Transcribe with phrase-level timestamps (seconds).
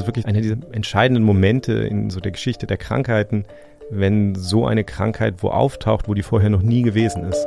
[0.00, 3.44] ist wirklich einer dieser entscheidenden Momente in so der Geschichte der Krankheiten,
[3.90, 7.46] wenn so eine Krankheit wo auftaucht, wo die vorher noch nie gewesen ist.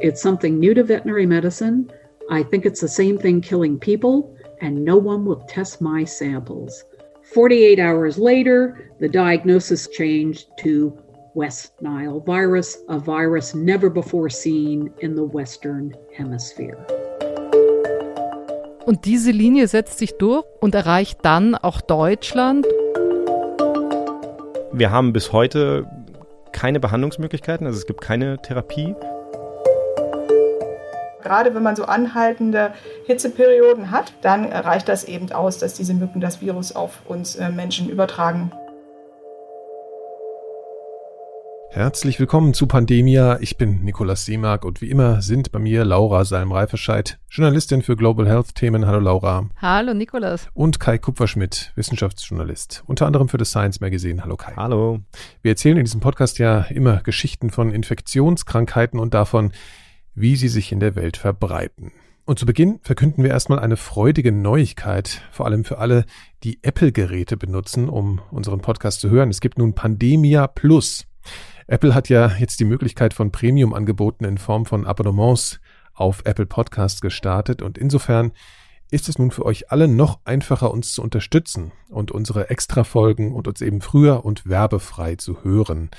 [0.00, 1.86] It's something new to veterinary medicine.
[2.30, 6.84] I think it's the same thing killing people, and no one will test my samples.
[7.32, 10.92] 48 hours later, the diagnosis changed to
[11.34, 17.03] West Nile virus, a virus never before seen in the Western Hemisphere.
[18.86, 22.66] Und diese Linie setzt sich durch und erreicht dann auch Deutschland.
[24.72, 25.86] Wir haben bis heute
[26.52, 28.94] keine Behandlungsmöglichkeiten, also es gibt keine Therapie.
[31.22, 32.72] Gerade wenn man so anhaltende
[33.06, 37.48] Hitzeperioden hat, dann reicht das eben aus, dass diese Mücken das Virus auf uns äh,
[37.48, 38.52] Menschen übertragen.
[41.74, 43.40] Herzlich willkommen zu Pandemia.
[43.40, 48.28] Ich bin Nikolaus Seemark und wie immer sind bei mir Laura Salm-Reifescheid, Journalistin für Global
[48.28, 48.86] Health Themen.
[48.86, 49.48] Hallo Laura.
[49.60, 50.46] Hallo Nikolaus.
[50.54, 54.22] Und Kai Kupferschmidt, Wissenschaftsjournalist, unter anderem für das Science Magazine.
[54.22, 54.52] Hallo Kai.
[54.54, 55.00] Hallo.
[55.42, 59.50] Wir erzählen in diesem Podcast ja immer Geschichten von Infektionskrankheiten und davon,
[60.14, 61.90] wie sie sich in der Welt verbreiten.
[62.24, 66.04] Und zu Beginn verkünden wir erstmal eine freudige Neuigkeit, vor allem für alle,
[66.44, 69.30] die Apple-Geräte benutzen, um unseren Podcast zu hören.
[69.30, 71.08] Es gibt nun Pandemia Plus.
[71.66, 75.60] Apple hat ja jetzt die Möglichkeit von Premium-Angeboten in Form von Abonnements
[75.94, 78.32] auf Apple Podcasts gestartet und insofern
[78.90, 83.48] ist es nun für euch alle noch einfacher, uns zu unterstützen und unsere Extra-Folgen und
[83.48, 85.90] uns eben früher und werbefrei zu hören.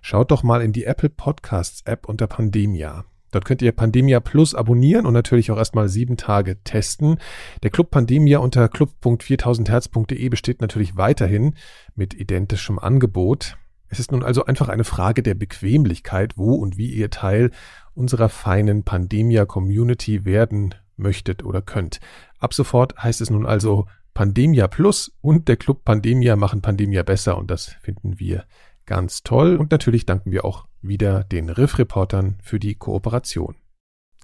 [0.00, 3.04] Schaut doch mal in die Apple Podcasts App unter Pandemia.
[3.30, 7.18] Dort könnt ihr Pandemia Plus abonnieren und natürlich auch erstmal sieben Tage testen.
[7.62, 11.54] Der Club Pandemia unter club.4000herz.de besteht natürlich weiterhin
[11.94, 13.56] mit identischem Angebot.
[13.90, 17.50] Es ist nun also einfach eine Frage der Bequemlichkeit, wo und wie ihr Teil
[17.92, 21.98] unserer feinen Pandemia-Community werden möchtet oder könnt.
[22.38, 27.36] Ab sofort heißt es nun also Pandemia Plus und der Club Pandemia machen Pandemia besser
[27.36, 28.44] und das finden wir
[28.86, 29.56] ganz toll.
[29.56, 33.56] Und natürlich danken wir auch wieder den Riff-Reportern für die Kooperation.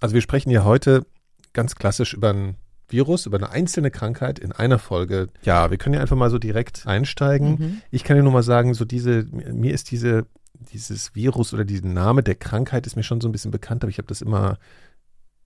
[0.00, 1.06] Also wir sprechen ja heute
[1.52, 2.56] ganz klassisch über ein
[2.88, 5.28] Virus, über eine einzelne Krankheit in einer Folge.
[5.42, 7.50] Ja, wir können ja einfach mal so direkt einsteigen.
[7.58, 7.82] Mhm.
[7.90, 11.92] Ich kann ja nur mal sagen, so diese, mir ist diese, dieses Virus oder diesen
[11.92, 14.58] Name der Krankheit ist mir schon so ein bisschen bekannt, aber ich habe das immer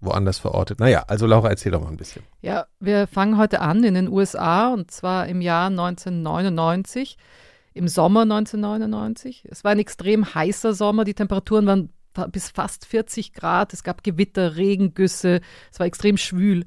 [0.00, 0.80] woanders verortet.
[0.80, 2.22] Naja, also Laura, erzähl doch mal ein bisschen.
[2.40, 7.18] Ja, wir fangen heute an in den USA und zwar im Jahr 1999,
[7.74, 9.46] im Sommer 1999.
[9.50, 11.90] Es war ein extrem heißer Sommer, die Temperaturen waren
[12.32, 15.40] bis fast 40 Grad, es gab Gewitter, Regengüsse,
[15.72, 16.64] es war extrem schwül.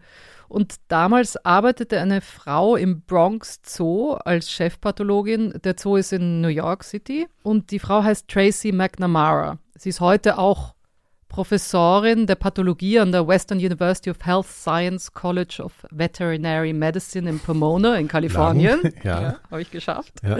[0.53, 5.59] Und damals arbeitete eine Frau im Bronx Zoo als Chefpathologin.
[5.64, 7.28] Der Zoo ist in New York City.
[7.41, 9.58] Und die Frau heißt Tracy McNamara.
[9.75, 10.75] Sie ist heute auch
[11.28, 17.40] Professorin der Pathologie an der Western University of Health Science College of Veterinary Medicine in
[17.40, 18.80] Pomona in Kalifornien.
[18.84, 19.22] Lang, ja.
[19.22, 20.13] ja Habe ich geschafft.
[20.22, 20.38] Ja.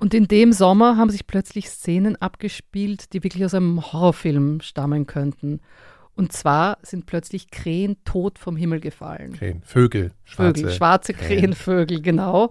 [0.00, 5.06] Und in dem Sommer haben sich plötzlich Szenen abgespielt, die wirklich aus einem Horrorfilm stammen
[5.06, 5.60] könnten.
[6.14, 9.32] Und zwar sind plötzlich Krähen tot vom Himmel gefallen.
[9.32, 12.50] Krähen, Vögel, schwarze, Vögel, schwarze Krähen, Krähenvögel, genau.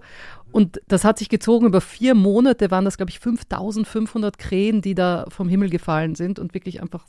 [0.50, 4.94] Und das hat sich gezogen über vier Monate, waren das, glaube ich, 5500 Krähen, die
[4.94, 7.06] da vom Himmel gefallen sind und wirklich einfach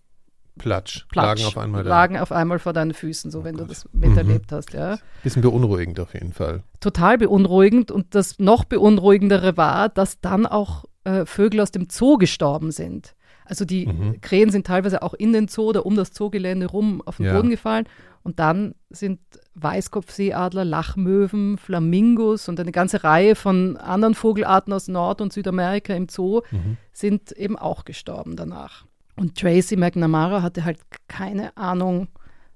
[0.57, 1.89] Platsch, Platsch lagen auf einmal da.
[1.89, 3.65] Lagen auf einmal vor deinen Füßen, so oh wenn Gott.
[3.65, 4.55] du das miterlebt mhm.
[4.55, 4.97] hast, ja.
[5.23, 6.61] Bisschen beunruhigend auf jeden Fall.
[6.79, 12.17] Total beunruhigend und das noch beunruhigendere war, dass dann auch äh, Vögel aus dem Zoo
[12.17, 13.15] gestorben sind.
[13.45, 14.21] Also die mhm.
[14.21, 17.33] Krähen sind teilweise auch in den Zoo oder um das Zoogelände rum auf den ja.
[17.33, 17.85] Boden gefallen.
[18.23, 19.19] Und dann sind
[19.55, 26.07] Weißkopfseeadler, Lachmöwen, Flamingos und eine ganze Reihe von anderen Vogelarten aus Nord- und Südamerika im
[26.07, 26.77] Zoo mhm.
[26.93, 28.85] sind eben auch gestorben danach.
[29.17, 32.07] Und Tracy McNamara hatte halt keine Ahnung,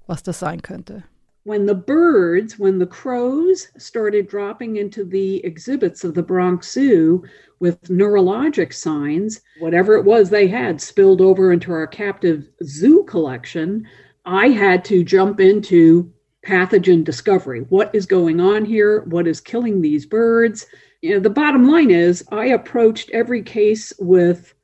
[0.06, 1.04] was das sein könnte.
[1.48, 7.24] when the birds, when the crows started dropping into the exhibits of the Bronx Zoo
[7.60, 13.86] with neurologic signs, whatever it was they had spilled over into our captive zoo collection,
[14.24, 16.12] I had to jump into
[16.46, 17.60] pathogen discovery.
[17.68, 19.02] What is going on here?
[19.02, 20.66] What is killing these birds?
[21.02, 24.54] You know, the bottom line is I approached every case with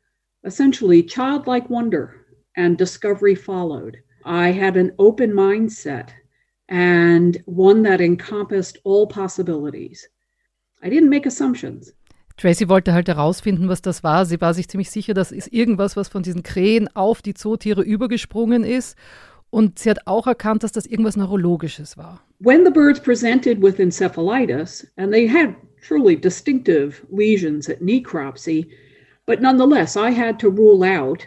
[0.45, 2.27] essentially childlike wonder,
[2.57, 3.99] and discovery followed.
[4.25, 6.11] I had an open mindset
[6.69, 10.09] and one that encompassed all possibilities.
[10.83, 11.93] I didn't make assumptions.
[12.37, 14.27] Tracy wollte halt herausfinden, was das war.
[14.27, 17.83] Sie war sich ziemlich sicher, das ist irgendwas, was von diesen Krähen auf die Zootiere
[17.83, 18.97] übergesprungen ist.
[19.51, 22.21] Und sie hat auch erkannt, dass das irgendwas Neurologisches war.
[22.41, 28.69] When the birds presented with encephalitis, and they had truly distinctive lesions at necropsy,
[29.27, 31.25] but nonetheless, I had to rule out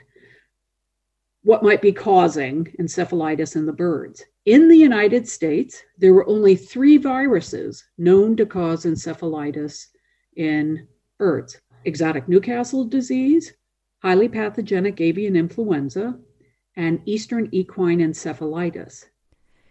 [1.43, 4.25] what might be causing encephalitis in the birds.
[4.45, 9.87] In the United States, there were only three viruses known to cause encephalitis
[10.35, 10.85] in
[11.17, 13.53] birds exotic Newcastle disease,
[14.03, 16.19] highly pathogenic avian influenza,
[16.75, 19.07] and eastern equine encephalitis.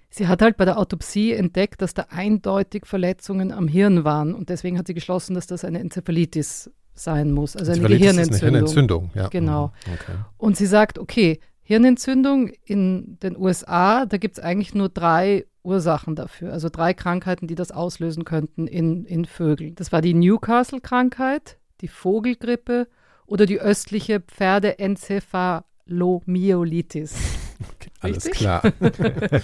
[0.08, 4.48] Sie hat halt bei der Autopsie entdeckt, dass da eindeutig Verletzungen am Hirn waren und
[4.48, 8.34] deswegen hat sie geschlossen, dass das eine Enzephalitis sein muss, also eine Gehirnentzündung.
[8.34, 9.28] Ist eine Hirnentzündung, ja.
[9.28, 9.72] Genau.
[9.86, 9.92] Mhm.
[9.92, 10.16] Okay.
[10.38, 16.14] Und sie sagt, okay, Hirnentzündung in den USA, da gibt es eigentlich nur drei Ursachen
[16.14, 19.74] dafür, also drei Krankheiten, die das auslösen könnten in, in Vögeln.
[19.74, 22.86] Das war die Newcastle-Krankheit, die Vogelgrippe
[23.26, 27.14] oder die östliche Pferdencephalomyelitis.
[27.58, 28.62] Okay, alles klar.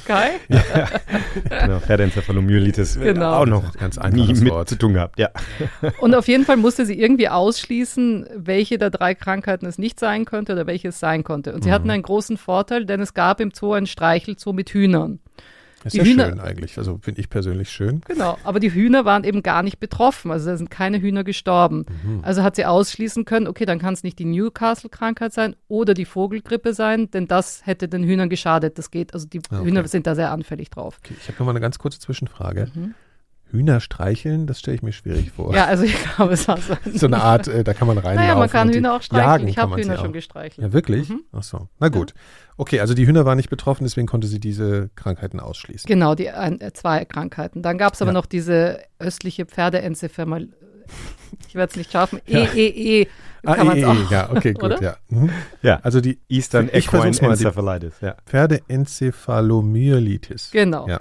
[0.06, 0.32] Kai?
[0.48, 0.86] ja,
[1.44, 3.00] genau, Pferdencephalomyelitis.
[3.00, 3.40] Genau.
[3.40, 4.68] Auch noch ganz nie mit Wort.
[4.68, 5.30] zu tun gehabt, ja.
[6.00, 10.26] Und auf jeden Fall musste sie irgendwie ausschließen, welche der drei Krankheiten es nicht sein
[10.26, 11.54] könnte oder welche es sein konnte.
[11.54, 11.74] Und sie mhm.
[11.74, 15.18] hatten einen großen Vorteil, denn es gab im Zoo ein Streichelzoo mit Hühnern.
[15.84, 16.78] Ist die ja Hühner, schön eigentlich.
[16.78, 18.00] Also finde ich persönlich schön.
[18.06, 20.30] Genau, aber die Hühner waren eben gar nicht betroffen.
[20.30, 21.84] Also da sind keine Hühner gestorben.
[22.04, 22.20] Mhm.
[22.22, 26.04] Also hat sie ausschließen können, okay, dann kann es nicht die Newcastle-Krankheit sein oder die
[26.04, 28.78] Vogelgrippe sein, denn das hätte den Hühnern geschadet.
[28.78, 29.66] Das geht, also die ah, okay.
[29.66, 30.98] Hühner sind da sehr anfällig drauf.
[31.04, 32.70] Okay, ich habe noch mal eine ganz kurze Zwischenfrage.
[32.74, 32.94] Mhm.
[33.52, 35.54] Hühner streicheln, das stelle ich mir schwierig vor.
[35.54, 38.16] Ja, also ich glaube, es war so, so eine Art, äh, da kann man rein.
[38.16, 39.48] Naja, man kann Hühner auch streicheln.
[39.48, 40.66] Ich habe Hühner schon gestreichelt.
[40.66, 41.10] Ja, wirklich?
[41.10, 41.20] Mhm.
[41.32, 41.68] Ach so.
[41.78, 42.10] Na gut.
[42.10, 42.16] Ja.
[42.56, 45.86] Okay, also die Hühner waren nicht betroffen, deswegen konnte sie diese Krankheiten ausschließen.
[45.86, 47.62] Genau, die ein, äh, zwei Krankheiten.
[47.62, 48.14] Dann gab es aber ja.
[48.14, 50.48] noch diese östliche Pferdeenzephal.
[51.48, 52.20] Ich werde es nicht schaffen.
[52.26, 52.46] Ja.
[52.54, 53.06] EEE.
[53.44, 54.08] Ah, kann ah, e, auch.
[54.10, 54.96] Ja, okay, gut, ja.
[55.08, 55.30] Mhm.
[55.62, 57.94] Ja, also die Eastern Equine Encephalitis.
[58.00, 58.14] Ja.
[58.26, 60.52] Pferdeencephalomyelitis.
[60.52, 60.86] Genau.
[60.88, 61.00] Ja.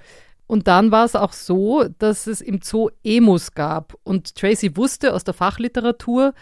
[0.52, 3.96] Und dann war es auch so, dass es im Zoo Emus gab.
[4.04, 6.34] Und Tracy wusste aus der Fachliteratur,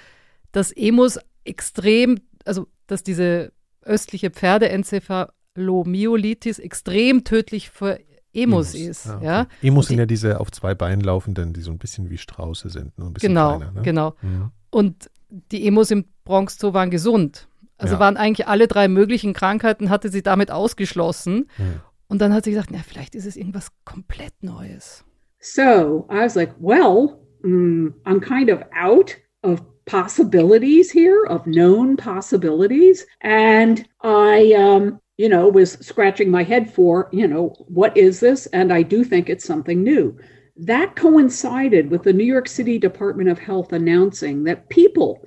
[0.51, 3.51] dass Emus extrem, also dass diese
[3.83, 7.99] östliche Pferdeencephalomyelitis extrem tödlich für
[8.33, 8.75] Emus, Emus.
[8.89, 9.05] ist.
[9.05, 9.67] Ah, ja, okay.
[9.67, 12.97] Emus sind ja diese auf zwei Beinen laufenden, die so ein bisschen wie Strauße sind.
[12.97, 13.81] Nur ein bisschen genau, kleiner, ne?
[13.83, 14.15] genau.
[14.23, 14.49] Mhm.
[14.71, 15.11] Und
[15.51, 17.47] die Emus im Bronx Zoo waren gesund.
[17.77, 17.99] Also ja.
[17.99, 21.47] waren eigentlich alle drei möglichen Krankheiten, hatte sie damit ausgeschlossen.
[21.59, 21.81] Mhm.
[22.09, 25.05] Und dann hat sie gesagt, na, vielleicht ist es irgendwas komplett Neues.
[25.39, 31.95] So I was like, well, mm, I'm kind of out of possibilities here, of known
[31.95, 33.05] possibilities.
[33.21, 38.47] And I, um, you know, was scratching my head for, you know, what is this?
[38.47, 40.17] And I do think it's something new.
[40.57, 45.25] That coincided with the New York City Department of Health announcing that people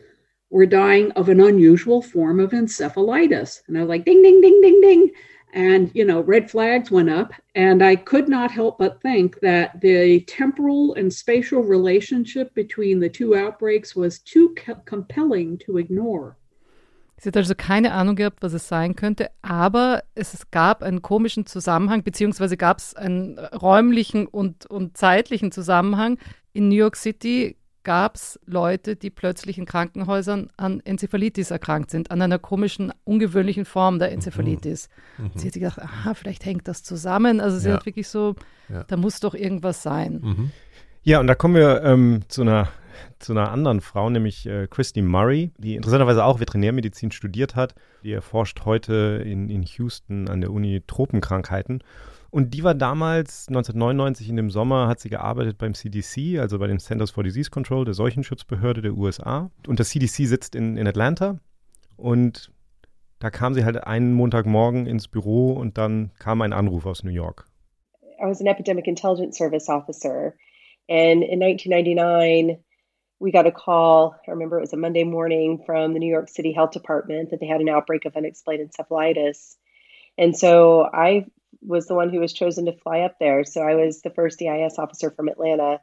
[0.50, 3.62] were dying of an unusual form of encephalitis.
[3.66, 5.10] And I was like, ding, ding, ding, ding, ding.
[5.52, 9.80] And you know red flags went up and i could not help but think that
[9.80, 14.54] the temporal and spatial relationship between the two outbreaks was too
[14.84, 16.36] compelling to ignore
[17.18, 21.46] Sie hat also keine Ahnung gehabt, was es sein könnte, aber es gab einen komischen
[21.46, 26.18] Zusammenhang, beziehungsweise gab es einen räumlichen und, und zeitlichen Zusammenhang.
[26.52, 32.10] In New York City gab es Leute, die plötzlich in Krankenhäusern an Enzephalitis erkrankt sind,
[32.10, 34.88] an einer komischen, ungewöhnlichen Form der Enzephalitis.
[35.18, 35.30] Mhm.
[35.34, 37.40] Sie hat sich gedacht, aha, vielleicht hängt das zusammen.
[37.40, 37.76] Also sie ja.
[37.76, 38.34] hat wirklich so,
[38.68, 38.84] ja.
[38.84, 40.20] da muss doch irgendwas sein.
[40.22, 40.50] Mhm.
[41.02, 42.68] Ja, und da kommen wir ähm, zu einer
[43.18, 47.74] zu einer anderen Frau, nämlich äh, Christy Murray, die interessanterweise auch Veterinärmedizin studiert hat.
[48.02, 51.82] Die erforscht heute in, in Houston an der Uni Tropenkrankheiten
[52.32, 56.66] und die war damals, 1999 in dem Sommer, hat sie gearbeitet beim CDC, also bei
[56.66, 59.50] den Centers for Disease Control, der Seuchenschutzbehörde der USA.
[59.68, 61.38] Und das CDC sitzt in, in Atlanta.
[61.98, 62.50] Und
[63.18, 67.10] da kam sie halt einen Montagmorgen ins Büro und dann kam ein Anruf aus New
[67.10, 67.46] York.
[68.18, 70.34] I was an epidemic intelligence service officer.
[70.88, 72.64] And in 1999,
[73.20, 74.14] we got a call.
[74.26, 77.40] I remember it was a Monday morning from the New York City Health Department that
[77.40, 79.56] they had an outbreak of unexplained encephalitis.
[80.16, 81.26] And so I
[81.66, 83.44] was the one who was chosen to fly up there.
[83.44, 85.80] So I was the first EIS officer from Atlanta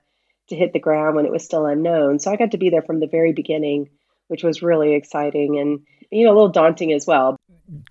[0.49, 2.19] to hit the ground when it was still unknown.
[2.19, 3.89] So I got to be there from the very beginning,
[4.27, 5.79] which was really exciting and
[6.11, 7.37] you know a little daunting as well.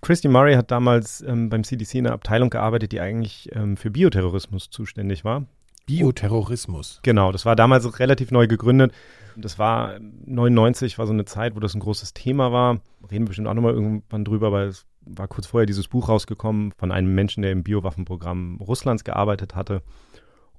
[0.01, 3.89] Christy Murray hat damals ähm, beim CDC in einer Abteilung gearbeitet, die eigentlich ähm, für
[3.89, 5.45] Bioterrorismus zuständig war.
[5.89, 6.99] Bioterrorismus.
[7.01, 8.93] Genau, das war damals relativ neu gegründet.
[9.35, 12.81] Das war 99, war so eine Zeit, wo das ein großes Thema war.
[13.09, 16.73] Reden wir bestimmt auch nochmal irgendwann drüber, weil es war kurz vorher dieses Buch rausgekommen
[16.77, 19.81] von einem Menschen, der im Biowaffenprogramm Russlands gearbeitet hatte.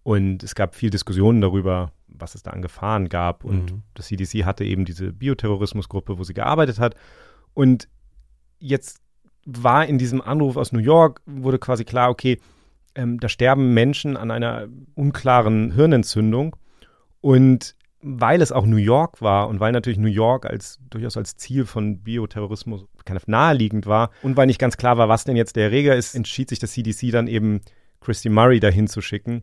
[0.03, 3.45] Und es gab viel Diskussionen darüber, was es da an Gefahren gab.
[3.45, 3.83] Und mhm.
[3.95, 6.97] das CDC hatte eben diese Bioterrorismusgruppe, wo sie gearbeitet hat.
[7.55, 7.87] Und
[8.59, 8.99] jetzt
[9.47, 12.41] war in diesem Anruf aus New York, wurde quasi klar, okay,
[12.95, 16.57] ähm, da sterben Menschen an einer unklaren Hirnentzündung.
[17.21, 21.37] Und weil es auch New York war und weil natürlich New York als durchaus als
[21.37, 22.87] Ziel von Bioterrorismus
[23.27, 26.49] naheliegend war und weil nicht ganz klar war, was denn jetzt der Erreger ist, entschied
[26.49, 27.61] sich das CDC dann eben
[28.01, 29.43] Christy Murray dahin zu schicken,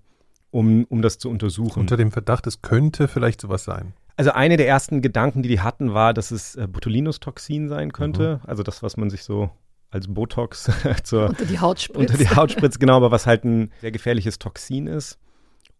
[0.49, 1.79] um, um das zu untersuchen.
[1.79, 3.93] Unter dem Verdacht, es könnte vielleicht sowas sein.
[4.15, 8.39] Also eine der ersten Gedanken, die die hatten, war, dass es äh, Botulinus-Toxin sein könnte.
[8.41, 8.49] Mhm.
[8.49, 9.51] Also das, was man sich so
[9.89, 10.69] als Botox
[11.03, 12.11] zur, unter die Haut spritzt.
[12.11, 15.19] Unter die Haut spritzt, genau, aber was halt ein sehr gefährliches Toxin ist.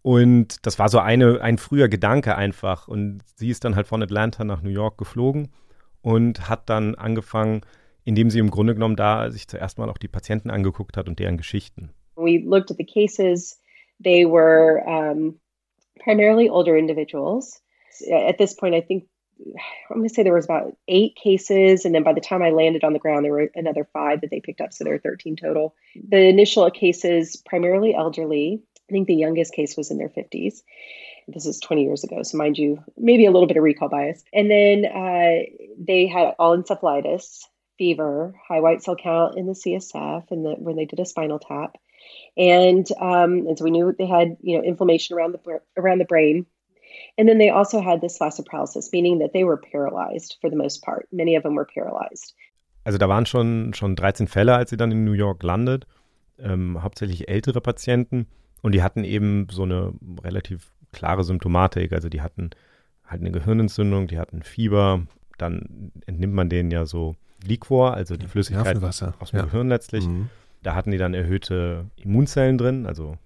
[0.01, 2.87] Und das war so eine, ein früher Gedanke einfach.
[2.87, 5.49] Und sie ist dann halt von Atlanta nach New York geflogen
[6.01, 7.61] und hat dann angefangen,
[8.05, 11.19] indem sie im Grunde genommen da sich zuerst mal auch die Patienten angeguckt hat und
[11.19, 11.91] deren Geschichten.
[12.15, 13.59] We looked at the cases.
[14.01, 15.39] They were um,
[15.99, 17.61] primarily older individuals.
[18.09, 19.09] At this point, I think
[19.89, 22.49] I'm going to say there was about eight cases, and then by the time I
[22.49, 24.99] landed on the ground, there were another five that they picked up, so there were
[24.99, 25.75] 13 total.
[25.95, 28.61] The initial cases primarily elderly.
[28.89, 30.61] I think the youngest case was in their 50s.
[31.27, 34.23] This is 20 years ago, so mind you, maybe a little bit of recall bias.
[34.33, 35.43] And then uh,
[35.77, 37.43] they had all encephalitis,
[37.77, 41.39] fever, high white cell count in the CSF, and the, when they did a spinal
[41.39, 41.77] tap,
[42.37, 46.05] and um, and so we knew they had you know inflammation around the around the
[46.05, 46.45] brain.
[47.17, 50.83] And then they also had this paralysis, meaning that they were paralyzed for the most
[50.83, 51.07] part.
[51.11, 52.35] Many of them were paralyzed.
[52.83, 55.87] Also da waren schon, schon 13 Fälle, als sie dann in New York landet,
[56.39, 58.27] ähm, hauptsächlich ältere Patienten.
[58.61, 61.91] Und die hatten eben so eine relativ klare Symptomatik.
[61.93, 62.51] Also die hatten
[63.05, 65.05] halt eine Gehirnentzündung, die hatten Fieber.
[65.37, 69.45] Dann entnimmt man denen ja so Liquor, also die Flüssigkeit aus dem ja.
[69.45, 70.07] Gehirn letztlich.
[70.07, 70.29] Mhm.
[70.63, 73.17] Da hatten die dann erhöhte Immunzellen drin, also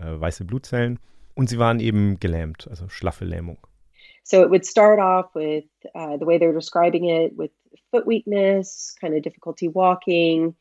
[0.00, 0.98] äh, weiße Blutzellen.
[1.36, 3.58] Und sie waren eben gelähmt, also schlaffe Lähmung.
[4.24, 7.52] So it would start off with uh, the way they're describing it, with
[7.92, 10.56] foot weakness, kind of difficulty walking,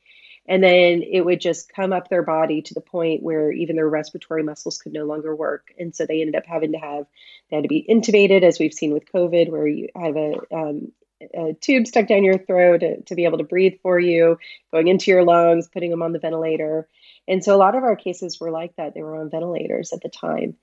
[0.48, 3.89] And then it would just come up their body to the point where even their
[3.89, 5.74] respiratory muscles could no longer work.
[5.79, 7.05] And so they ended up having to have,
[7.50, 10.91] they had to be intubated, as we've seen with COVID, where you have a, um,
[11.34, 14.38] a tube stuck down your throat to, to, be able to breathe for you,
[14.72, 16.88] going into your lungs, putting them on the ventilator.
[17.27, 18.94] And so a lot of our cases were like that.
[18.94, 20.58] They were on ventilators at the time.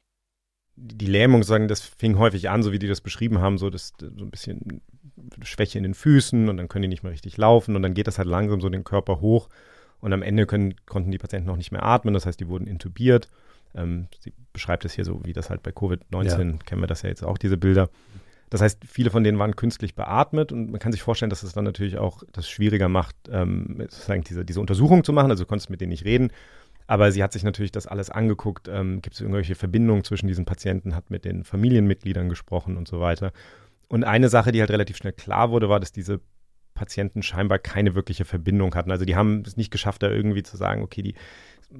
[0.77, 3.93] Die Lähmung, sagen, das fing häufig an, so wie die das beschrieben haben, so, das,
[3.99, 4.81] so ein bisschen
[5.43, 8.07] Schwäche in den Füßen und dann können die nicht mehr richtig laufen und dann geht
[8.07, 9.49] das halt langsam so den Körper hoch
[10.01, 12.67] Und am Ende können, konnten die Patienten noch nicht mehr atmen, das heißt, die wurden
[12.67, 13.29] intubiert.
[13.75, 16.59] Ähm, sie beschreibt es hier so, wie das halt bei Covid-19, ja.
[16.67, 17.89] kennen wir das ja jetzt auch, diese Bilder.
[18.51, 21.55] Das heißt, viele von denen waren künstlich beatmet und man kann sich vorstellen, dass es
[21.55, 25.31] dann natürlich auch das schwieriger macht, ähm, sozusagen diese, diese Untersuchung zu machen.
[25.31, 26.31] Also du konntest mit denen nicht reden.
[26.93, 28.69] Aber sie hat sich natürlich das alles angeguckt.
[28.69, 30.95] Ähm, Gibt es irgendwelche Verbindungen zwischen diesen Patienten?
[30.95, 33.33] Hat mit den Familienmitgliedern gesprochen und so weiter.
[33.89, 36.21] Und eine Sache, die halt relativ schnell klar wurde, war, dass diese
[36.75, 38.91] Patienten scheinbar keine wirkliche Verbindung hatten.
[38.91, 41.15] Also die haben es nicht geschafft, da irgendwie zu sagen, okay, die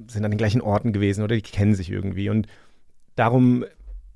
[0.07, 2.31] sind an den gleichen Orten gewesen oder die kennen sich irgendwie.
[2.31, 2.47] Und
[3.15, 3.65] darum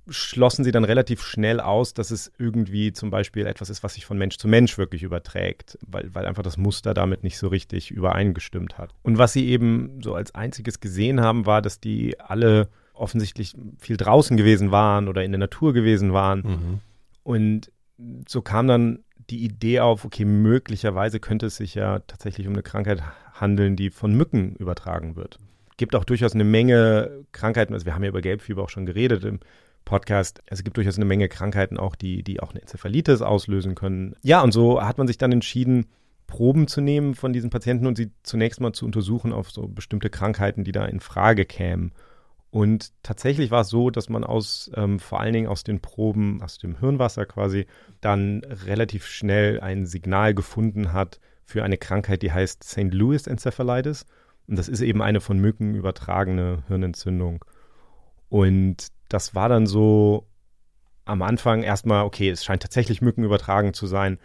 [0.10, 4.06] schlossen sie dann relativ schnell aus, dass es irgendwie zum Beispiel etwas ist, was sich
[4.06, 7.92] von Mensch zu Mensch wirklich überträgt, weil, weil einfach das Muster damit nicht so richtig
[7.92, 8.94] übereingestimmt hat.
[9.04, 13.98] Und was sie eben so als einziges gesehen haben, war, dass die alle offensichtlich viel
[13.98, 16.40] draußen gewesen waren oder in der Natur gewesen waren.
[16.40, 16.80] Mhm.
[17.24, 17.72] Und
[18.28, 19.00] so kam dann
[19.30, 23.90] die Idee auf, okay, möglicherweise könnte es sich ja tatsächlich um eine Krankheit handeln, die
[23.90, 25.38] von Mücken übertragen wird.
[25.76, 29.26] Gibt auch durchaus eine Menge Krankheiten, also wir haben ja über Gelbfieber auch schon geredet
[29.26, 29.40] im
[29.88, 30.42] Podcast.
[30.46, 34.16] Es gibt durchaus eine Menge Krankheiten auch, die, die auch eine Enzephalitis auslösen können.
[34.22, 35.88] Ja, und so hat man sich dann entschieden,
[36.28, 40.10] Proben zu nehmen von diesen Patienten und sie zunächst mal zu untersuchen auf so bestimmte
[40.10, 41.94] Krankheiten, die da in Frage kämen.
[42.52, 46.42] Und tatsächlich war es so, dass man aus ähm, vor allen Dingen aus den Proben,
[46.42, 47.66] aus dem Hirnwasser quasi,
[48.02, 52.94] dann relativ schnell ein Signal gefunden hat für eine Krankheit, die heißt St.
[52.94, 54.06] Louis Encephalitis.
[54.48, 57.46] Und das ist eben eine von Mücken übertragene Hirnentzündung.
[58.28, 60.28] Und das war dann so
[61.06, 64.20] am Anfang erstmal, okay, es scheint tatsächlich Mücken übertragen zu sein.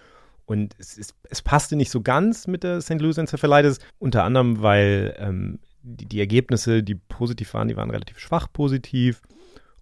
[0.44, 3.00] Und es, es, es passte nicht so ganz mit der St.
[3.00, 8.18] Louis Encephalitis, unter anderem, weil ähm, die, die Ergebnisse, die positiv waren, die waren relativ
[8.18, 9.22] schwach positiv.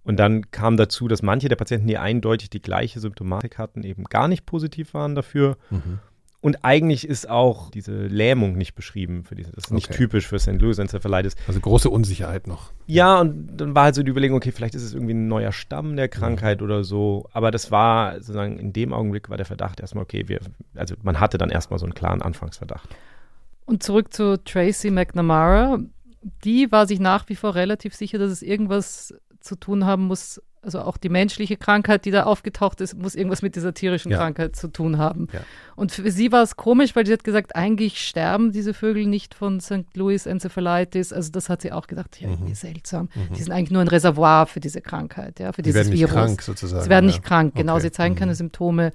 [0.02, 4.04] Und dann kam dazu, dass manche der Patienten, die eindeutig die gleiche Symptomatik hatten, eben
[4.04, 5.57] gar nicht positiv waren dafür.
[5.71, 5.99] Mhm.
[6.42, 9.52] Und eigentlich ist auch diese Lähmung nicht beschrieben für diese.
[9.52, 9.99] Das ist nicht okay.
[9.99, 10.59] typisch für St.
[10.61, 11.37] Louis Encephalitis.
[11.47, 12.73] Also große Unsicherheit noch.
[12.87, 15.52] Ja, und dann war halt so die Überlegung, okay, vielleicht ist es irgendwie ein neuer
[15.52, 16.64] Stamm der Krankheit mhm.
[16.64, 17.28] oder so.
[17.32, 20.40] Aber das war sozusagen in dem Augenblick war der Verdacht erstmal, okay, wir,
[20.75, 22.88] also man hatte dann erstmal so einen klaren Anfangsverdacht.
[23.66, 25.80] Und zurück zu Tracy McNamara.
[26.44, 30.40] Die war sich nach wie vor relativ sicher, dass es irgendwas zu tun haben muss
[30.62, 34.18] also auch die menschliche Krankheit, die da aufgetaucht ist, muss irgendwas mit dieser tierischen ja.
[34.18, 35.26] Krankheit zu tun haben.
[35.32, 35.40] Ja.
[35.74, 39.34] Und für sie war es komisch, weil sie hat gesagt, eigentlich sterben diese Vögel nicht
[39.34, 39.86] von St.
[39.94, 41.12] Louis Encephalitis.
[41.12, 42.34] Also das hat sie auch gedacht, ja, mhm.
[42.34, 43.08] irgendwie seltsam.
[43.14, 43.34] Mhm.
[43.34, 46.14] Die sind eigentlich nur ein Reservoir für diese Krankheit, ja, für dieses sie werden Virus.
[46.14, 46.84] Nicht krank sozusagen.
[46.84, 47.12] Sie werden ja.
[47.12, 47.74] nicht krank, genau.
[47.74, 47.82] Okay.
[47.82, 48.18] Sie zeigen mhm.
[48.18, 48.92] keine Symptome.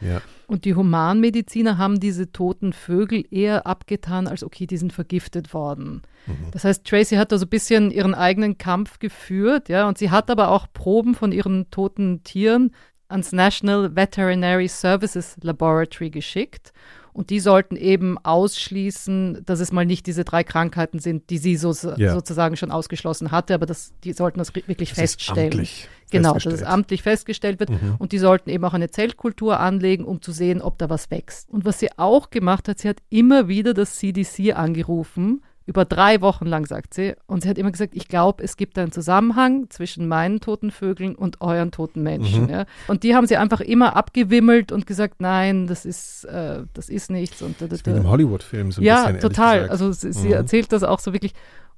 [0.47, 6.03] Und die Humanmediziner haben diese toten Vögel eher abgetan, als okay, die sind vergiftet worden.
[6.27, 6.51] Mhm.
[6.51, 10.11] Das heißt, Tracy hat da so ein bisschen ihren eigenen Kampf geführt, ja, und sie
[10.11, 12.71] hat aber auch Proben von ihren toten Tieren
[13.07, 16.73] ans National Veterinary Services Laboratory geschickt.
[17.13, 21.55] Und die sollten eben ausschließen, dass es mal nicht diese drei Krankheiten sind, die sie
[21.55, 22.13] so, ja.
[22.13, 25.53] sozusagen schon ausgeschlossen hatte, aber das, die sollten das wirklich das feststellen.
[25.53, 27.69] amtlich genau, dass es amtlich festgestellt wird.
[27.69, 27.95] Mhm.
[27.97, 31.49] Und die sollten eben auch eine Zellkultur anlegen, um zu sehen, ob da was wächst.
[31.49, 36.21] Und was sie auch gemacht hat, sie hat immer wieder das CDC angerufen, über drei
[36.21, 37.15] Wochen lang, sagt sie.
[37.25, 41.15] Und sie hat immer gesagt, ich glaube, es gibt einen Zusammenhang zwischen meinen toten Vögeln
[41.15, 42.43] und euren toten Menschen.
[42.43, 42.49] Mhm.
[42.49, 42.65] Ja.
[42.87, 47.09] Und die haben sie einfach immer abgewimmelt und gesagt, nein, das ist, äh, das ist
[47.09, 47.41] nichts.
[47.41, 49.15] Und, das ist wie Hollywood-Film so ein ja, bisschen.
[49.15, 49.69] Ja, total.
[49.69, 50.33] Also sie, sie mhm.
[50.33, 51.33] erzählt das auch so wirklich.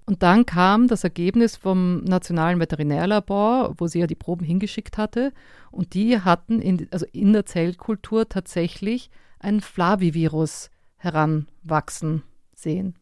[0.06, 5.32] Und dann kam das Ergebnis vom Nationalen Veterinärlabor, wo sie ja die Proben hingeschickt hatte.
[5.72, 12.24] Und die hatten in, also in der Zellkultur tatsächlich ein Flavivirus heranwachsen
[12.56, 12.96] sehen.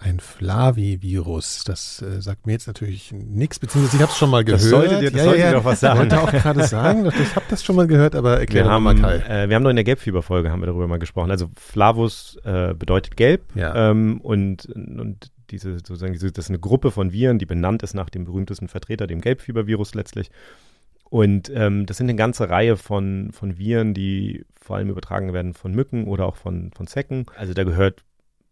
[0.00, 4.44] Ein Flavi-Virus, das äh, sagt mir jetzt natürlich nichts, beziehungsweise ich habe es schon mal
[4.44, 4.62] gehört.
[4.62, 6.04] Das sollte dir, das ja, sollte ja, dir doch was sagen.
[6.04, 8.84] Ich wollte auch gerade sagen, ich habe das schon mal gehört, aber erklär wir haben,
[8.84, 9.16] mal Kai.
[9.16, 11.32] Äh, wir haben noch in der Gelbfieberfolge haben wir darüber mal gesprochen.
[11.32, 13.90] Also Flavus äh, bedeutet gelb ja.
[13.90, 17.94] ähm, und, und diese sozusagen diese, das ist eine Gruppe von Viren, die benannt ist
[17.94, 20.30] nach dem berühmtesten Vertreter, dem Gelbfiebervirus letztlich.
[21.10, 25.54] Und ähm, das sind eine ganze Reihe von, von Viren, die vor allem übertragen werden
[25.54, 27.26] von Mücken oder auch von, von Zecken.
[27.36, 28.04] Also da gehört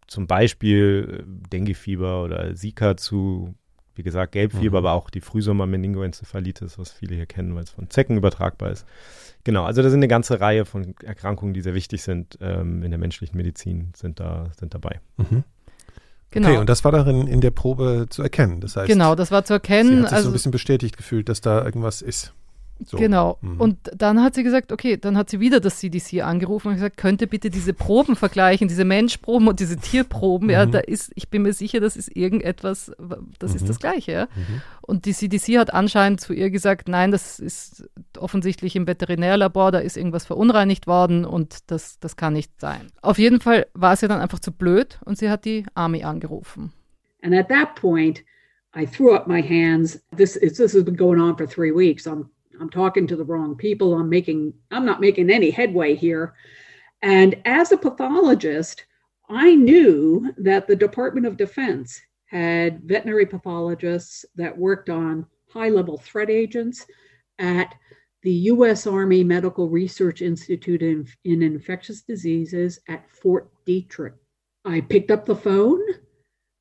[0.07, 3.55] zum Beispiel äh, Denguefieber oder Zika zu,
[3.95, 4.85] wie gesagt, Gelbfieber, mhm.
[4.85, 8.85] aber auch die Frühsommer-Meningoenzephalitis, was viele hier kennen, weil es von Zecken übertragbar ist.
[9.43, 12.91] Genau, also da sind eine ganze Reihe von Erkrankungen, die sehr wichtig sind ähm, in
[12.91, 14.99] der menschlichen Medizin, sind da sind dabei.
[15.17, 15.43] Mhm.
[16.31, 16.49] Genau.
[16.49, 18.59] Okay, und das war darin in der Probe zu erkennen.
[18.59, 19.89] Das heißt, genau, das war zu erkennen.
[19.89, 22.33] Sie hat sich also, so ein bisschen bestätigt gefühlt, dass da irgendwas ist.
[22.85, 22.97] So.
[22.97, 23.37] Genau.
[23.41, 23.59] Mhm.
[23.59, 26.97] Und dann hat sie gesagt, okay, dann hat sie wieder das CDC angerufen und gesagt,
[26.97, 30.47] könnte bitte diese Proben vergleichen, diese Menschproben und diese Tierproben.
[30.47, 30.53] Mhm.
[30.53, 32.91] Ja, da ist, ich bin mir sicher, das ist irgendetwas,
[33.39, 33.55] das mhm.
[33.55, 34.11] ist das Gleiche.
[34.11, 34.25] Ja?
[34.35, 34.61] Mhm.
[34.81, 39.79] Und die CDC hat anscheinend zu ihr gesagt, nein, das ist offensichtlich im Veterinärlabor, da
[39.79, 42.87] ist irgendwas verunreinigt worden und das, das kann nicht sein.
[43.01, 46.71] Auf jeden Fall war sie dann einfach zu blöd und sie hat die Army angerufen.
[47.23, 48.23] And at that point,
[48.75, 49.99] I threw up my hands.
[50.15, 52.05] This is this has been going on for three weeks.
[52.05, 53.93] I'm I'm talking to the wrong people.
[53.93, 56.33] I'm making, I'm not making any headway here.
[57.01, 58.85] And as a pathologist,
[59.29, 65.97] I knew that the Department of Defense had veterinary pathologists that worked on high level
[65.97, 66.85] threat agents
[67.39, 67.75] at
[68.23, 68.87] the U.S.
[68.87, 74.13] Army Medical Research Institute in, in Infectious Diseases at Fort Detrick.
[74.65, 75.81] I picked up the phone.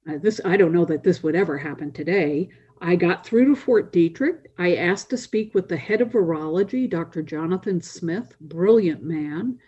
[0.09, 2.51] Uh, this I don't know that this would ever happen today.
[2.81, 4.47] I got through to Fort Detrick.
[4.59, 7.23] I asked to speak with the head of virology, Dr.
[7.23, 9.59] Jonathan Smith, brilliant man.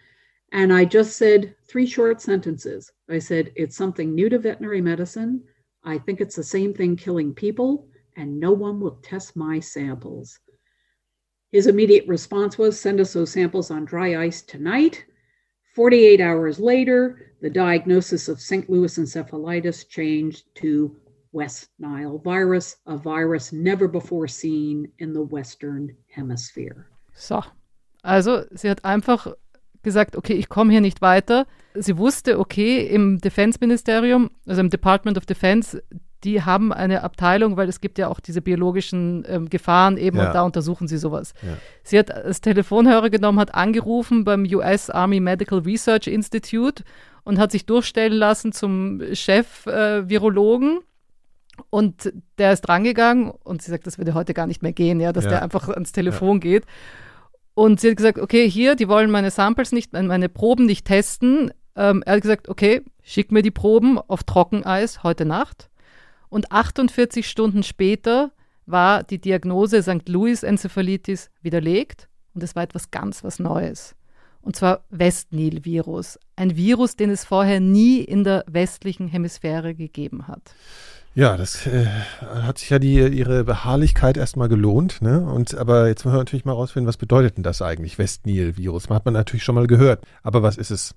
[0.53, 2.93] And I just said three short sentences.
[3.09, 5.43] I said, It's something new to veterinary medicine.
[5.85, 10.39] I think it's the same thing killing people, and no one will test my samples.
[11.51, 15.05] His immediate response was, Send us those samples on dry ice tonight.
[15.75, 18.69] 48 hours later, the diagnosis of St.
[18.69, 20.97] Louis encephalitis changed to
[21.39, 26.85] West Nile virus, a virus never before seen in the Western Hemisphere.
[27.15, 27.43] So,
[28.03, 29.33] also sie hat einfach
[29.83, 31.47] gesagt, okay, ich komme hier nicht weiter.
[31.75, 35.83] Sie wusste, okay, im Defense-Ministerium, also im Department of Defense,
[36.25, 40.27] die haben eine Abteilung, weil es gibt ja auch diese biologischen ähm, Gefahren eben ja.
[40.27, 41.33] und da untersuchen sie sowas.
[41.43, 41.57] Ja.
[41.85, 46.83] Sie hat das Telefonhörer genommen, hat angerufen beim US Army Medical Research Institute
[47.23, 50.79] und hat sich durchstellen lassen zum Chef-Virologen.
[50.79, 50.88] Äh,
[51.71, 55.13] und der ist drangegangen und sie sagt, das würde heute gar nicht mehr gehen, ja,
[55.13, 55.31] dass ja.
[55.31, 56.41] der einfach ans Telefon ja.
[56.41, 56.67] geht.
[57.55, 61.51] Und sie hat gesagt, okay, hier, die wollen meine Samples nicht, meine Proben nicht testen.
[61.75, 65.69] Ähm, er hat gesagt, okay, schick mir die Proben auf Trockeneis heute Nacht.
[66.29, 68.33] Und 48 Stunden später
[68.67, 70.09] war die Diagnose St.
[70.09, 73.97] Louis Enzephalitis widerlegt und es war etwas ganz was Neues.
[74.41, 80.55] Und zwar Westnil-Virus, ein Virus, den es vorher nie in der westlichen Hemisphäre gegeben hat.
[81.19, 81.85] Ja, das äh,
[82.21, 85.21] hat sich ja die, ihre Beharrlichkeit erstmal gelohnt, ne?
[85.21, 88.89] Und aber jetzt müssen wir natürlich mal rausfinden, was bedeutet denn das eigentlich, Westnil-Virus?
[88.89, 90.95] Hat man natürlich schon mal gehört, aber was ist es?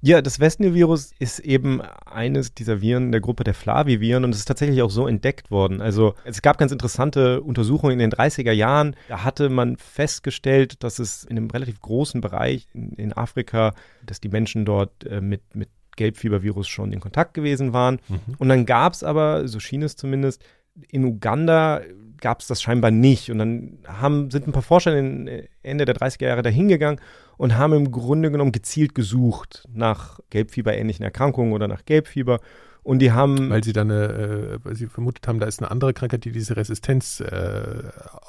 [0.00, 4.48] Ja, das Westnil-Virus ist eben eines dieser Viren der Gruppe der Flaviviren und es ist
[4.48, 5.82] tatsächlich auch so entdeckt worden.
[5.82, 8.96] Also es gab ganz interessante Untersuchungen in den 30er Jahren.
[9.10, 13.74] Da hatte man festgestellt, dass es in einem relativ großen Bereich in, in Afrika,
[14.06, 18.00] dass die Menschen dort äh, mit, mit Gelbfiebervirus schon in Kontakt gewesen waren.
[18.08, 18.34] Mhm.
[18.38, 20.42] Und dann gab es aber, so schien es zumindest,
[20.88, 21.82] in Uganda
[22.20, 23.30] gab es das scheinbar nicht.
[23.30, 25.28] Und dann haben, sind ein paar Forscher in,
[25.62, 27.00] Ende der 30er Jahre dahingegangen
[27.36, 32.40] und haben im Grunde genommen gezielt gesucht nach Gelbfieberähnlichen Erkrankungen oder nach Gelbfieber
[32.82, 33.50] Und die haben.
[33.50, 36.56] Weil sie dann äh, weil sie vermutet haben, da ist eine andere Krankheit, die diese
[36.56, 37.82] Resistenz äh,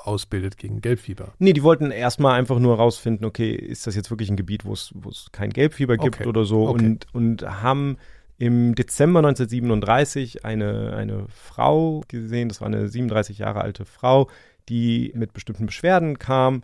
[0.04, 1.34] ausbildet gegen Gelbfieber.
[1.40, 4.74] Nee, die wollten erstmal einfach nur rausfinden, okay, ist das jetzt wirklich ein Gebiet, wo
[4.74, 4.94] es
[5.32, 6.28] kein Gelbfieber gibt Okay.
[6.28, 6.86] oder so Okay.
[6.86, 7.98] und, und haben
[8.38, 14.30] im Dezember 1937 eine, eine Frau gesehen, das war eine 37 Jahre alte Frau,
[14.68, 16.64] die mit bestimmten Beschwerden kam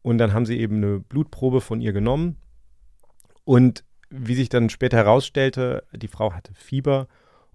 [0.00, 2.36] und dann haben sie eben eine Blutprobe von ihr genommen
[3.44, 7.08] und wie sich dann später herausstellte, die Frau hatte Fieber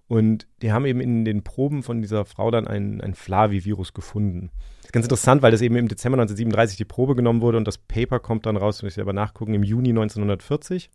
[0.06, 4.50] und die haben eben in den Proben von dieser Frau dann ein, ein Flavivirus gefunden.
[4.78, 7.66] Das ist ganz interessant, weil das eben im Dezember 1937 die Probe genommen wurde und
[7.66, 10.90] das Paper kommt dann raus, muss ich selber nachgucken, im Juni 1940.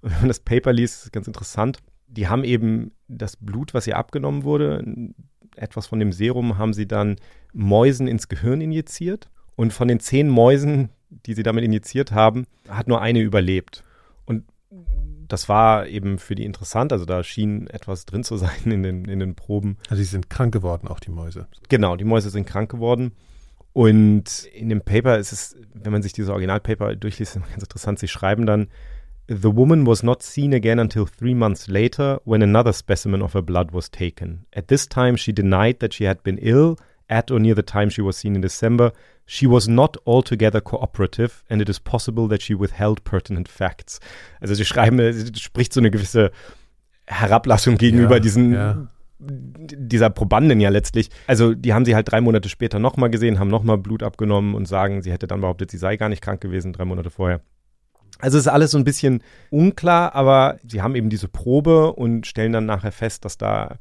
[0.00, 1.78] Und wenn man das Paper liest, ist ganz interessant.
[2.06, 4.82] Die haben eben das Blut, was ihr abgenommen wurde,
[5.56, 7.16] etwas von dem Serum haben sie dann
[7.52, 9.28] Mäusen ins Gehirn injiziert.
[9.56, 13.82] Und von den zehn Mäusen, die sie damit injiziert haben, hat nur eine überlebt.
[14.24, 14.44] Und
[15.28, 16.92] das war eben für die interessant.
[16.92, 19.76] Also da schien etwas drin zu sein in den, in den Proben.
[19.88, 21.46] Also sie sind krank geworden, auch die Mäuse.
[21.68, 23.12] Genau, die Mäuse sind krank geworden.
[23.72, 27.62] Und in dem Paper ist es, wenn man sich diese Originalpaper durchliest, ist es ganz
[27.62, 27.98] interessant.
[27.98, 28.68] Sie schreiben dann,
[29.28, 33.42] The woman was not seen again until three months later when another specimen of her
[33.42, 34.46] blood was taken.
[34.52, 36.76] At this time, she denied that she had been ill
[37.08, 38.92] at or near the time she was seen in December.
[39.30, 44.00] She was not altogether cooperative and it is possible that she withheld pertinent facts.
[44.40, 46.30] Also sie schreiben, es spricht so eine gewisse
[47.06, 48.88] Herablassung gegenüber Ja, diesen ja.
[49.18, 51.10] dieser Probanden ja letztlich.
[51.26, 54.66] Also die haben sie halt drei Monate später nochmal gesehen, haben nochmal Blut abgenommen und
[54.66, 57.42] sagen, sie hätte dann behauptet, sie sei gar nicht krank gewesen, drei Monate vorher.
[58.20, 62.26] Also es ist alles so ein bisschen unklar, aber sie haben eben diese Probe und
[62.26, 63.78] stellen dann nachher fest, dass da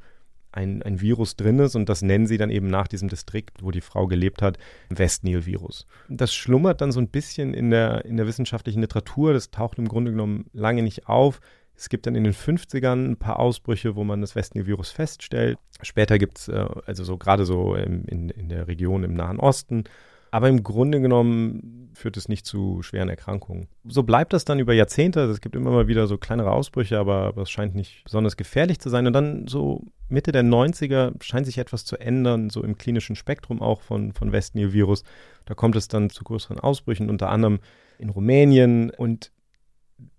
[0.57, 3.71] ein, ein Virus drin ist und das nennen sie dann eben nach diesem Distrikt, wo
[3.71, 4.57] die Frau gelebt hat,
[4.89, 5.85] West-Nil-Virus.
[6.09, 9.87] Das schlummert dann so ein bisschen in der, in der wissenschaftlichen Literatur, das taucht im
[9.87, 11.39] Grunde genommen lange nicht auf.
[11.75, 15.59] Es gibt dann in den 50ern ein paar Ausbrüche, wo man das West-Nil-Virus feststellt.
[15.83, 19.39] Später gibt es, äh, also so gerade so im, in, in der Region im Nahen
[19.39, 19.83] Osten.
[20.31, 23.67] Aber im Grunde genommen führt es nicht zu schweren Erkrankungen.
[23.85, 25.21] So bleibt das dann über Jahrzehnte.
[25.21, 28.37] Also es gibt immer mal wieder so kleinere Ausbrüche, aber, aber es scheint nicht besonders
[28.37, 29.07] gefährlich zu sein.
[29.07, 33.61] Und dann so Mitte der 90er scheint sich etwas zu ändern, so im klinischen Spektrum
[33.61, 35.03] auch von, von West-Nil-Virus.
[35.45, 37.59] Da kommt es dann zu größeren Ausbrüchen, unter anderem
[37.99, 38.91] in Rumänien.
[38.91, 39.31] Und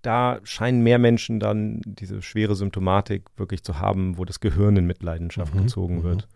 [0.02, 4.86] da scheinen mehr Menschen dann diese schwere Symptomatik wirklich zu haben, wo das Gehirn in
[4.86, 6.02] Mitleidenschaft Mhm, gezogen mhm.
[6.02, 6.28] wird.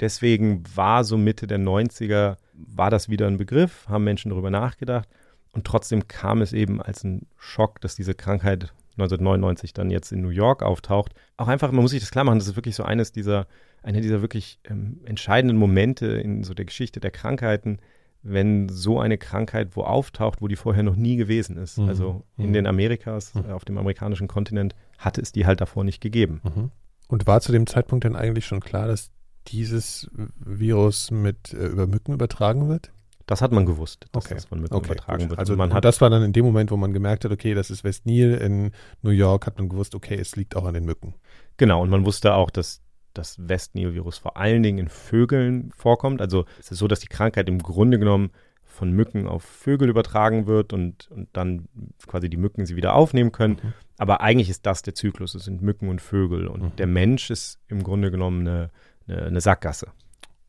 [0.00, 5.08] Deswegen war so Mitte der 90er, war das wieder ein Begriff, haben Menschen darüber nachgedacht
[5.52, 10.22] und trotzdem kam es eben als ein Schock, dass diese Krankheit 1999 dann jetzt in
[10.22, 11.14] New York auftaucht.
[11.36, 13.46] Auch einfach, man muss sich das klar machen, das ist wirklich so eines dieser,
[13.82, 17.78] einer dieser wirklich ähm, entscheidenden Momente in so der Geschichte der Krankheiten,
[18.22, 21.78] wenn so eine Krankheit wo auftaucht, wo die vorher noch nie gewesen ist.
[21.78, 21.88] Mhm.
[21.88, 22.52] Also in Mhm.
[22.54, 23.44] den Amerikas, Mhm.
[23.48, 26.40] äh, auf dem amerikanischen Kontinent, hatte es die halt davor nicht gegeben.
[26.42, 26.70] Mhm.
[27.06, 29.10] Und war zu dem Zeitpunkt dann eigentlich schon klar, dass
[29.46, 32.92] dieses Virus mit äh, über Mücken übertragen wird?
[33.26, 34.34] Das hat man gewusst, dass Okay.
[34.34, 35.30] das von Mücken Okay, übertragen gut.
[35.30, 35.38] wird.
[35.38, 37.70] Also man hat das war dann in dem Moment, wo man gemerkt hat, okay, das
[37.70, 38.72] ist West-Nil in
[39.02, 41.14] New York, hat man gewusst, okay, es liegt auch an den Mücken.
[41.58, 42.80] Genau, und man wusste auch, dass
[43.12, 46.20] das West-Nil-Virus vor allen Dingen in Vögeln vorkommt.
[46.22, 48.30] Also es ist so, dass die Krankheit im Grunde genommen
[48.64, 51.68] von Mücken auf Vögel übertragen wird und, und dann
[52.06, 53.58] quasi die Mücken sie wieder aufnehmen können.
[53.62, 53.72] Mhm.
[53.98, 55.34] Aber eigentlich ist das der Zyklus.
[55.34, 56.46] Es sind Mücken und Vögel.
[56.46, 56.76] Und Mhm.
[56.76, 58.70] der Mensch ist im Grunde genommen eine,
[59.08, 59.88] eine, Sackgasse.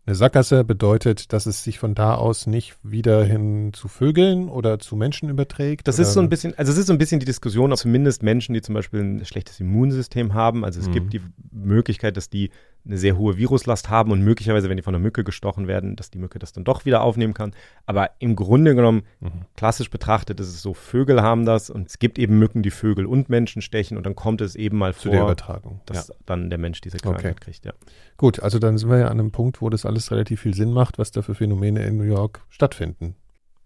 [0.09, 4.79] Eine Sackgasse bedeutet, dass es sich von da aus nicht wieder hin zu Vögeln oder
[4.79, 5.87] zu Menschen überträgt?
[5.87, 8.23] Das ist so ein bisschen, also es ist so ein bisschen die Diskussion, ob zumindest
[8.23, 10.91] Menschen, die zum Beispiel ein schlechtes Immunsystem haben, also es Mhm.
[10.93, 12.49] gibt die Möglichkeit, dass die
[12.85, 16.09] eine sehr hohe Viruslast haben und möglicherweise, wenn die von einer Mücke gestochen werden, dass
[16.09, 17.53] die Mücke das dann doch wieder aufnehmen kann.
[17.85, 19.41] Aber im Grunde genommen, Mhm.
[19.57, 23.05] klassisch betrachtet, ist es so, Vögel haben das und es gibt eben Mücken, die Vögel
[23.05, 25.81] und Menschen stechen und dann kommt es eben mal zu der vor, Übertragung.
[25.85, 26.15] dass ja.
[26.25, 27.43] dann der Mensch diese Krankheit Okay.
[27.51, 27.73] kriegt, ja.
[28.17, 30.71] Gut, also dann sind wir ja an einem Punkt, wo das alles relativ viel Sinn
[30.71, 33.15] macht, was da für Phänomene in New York stattfinden.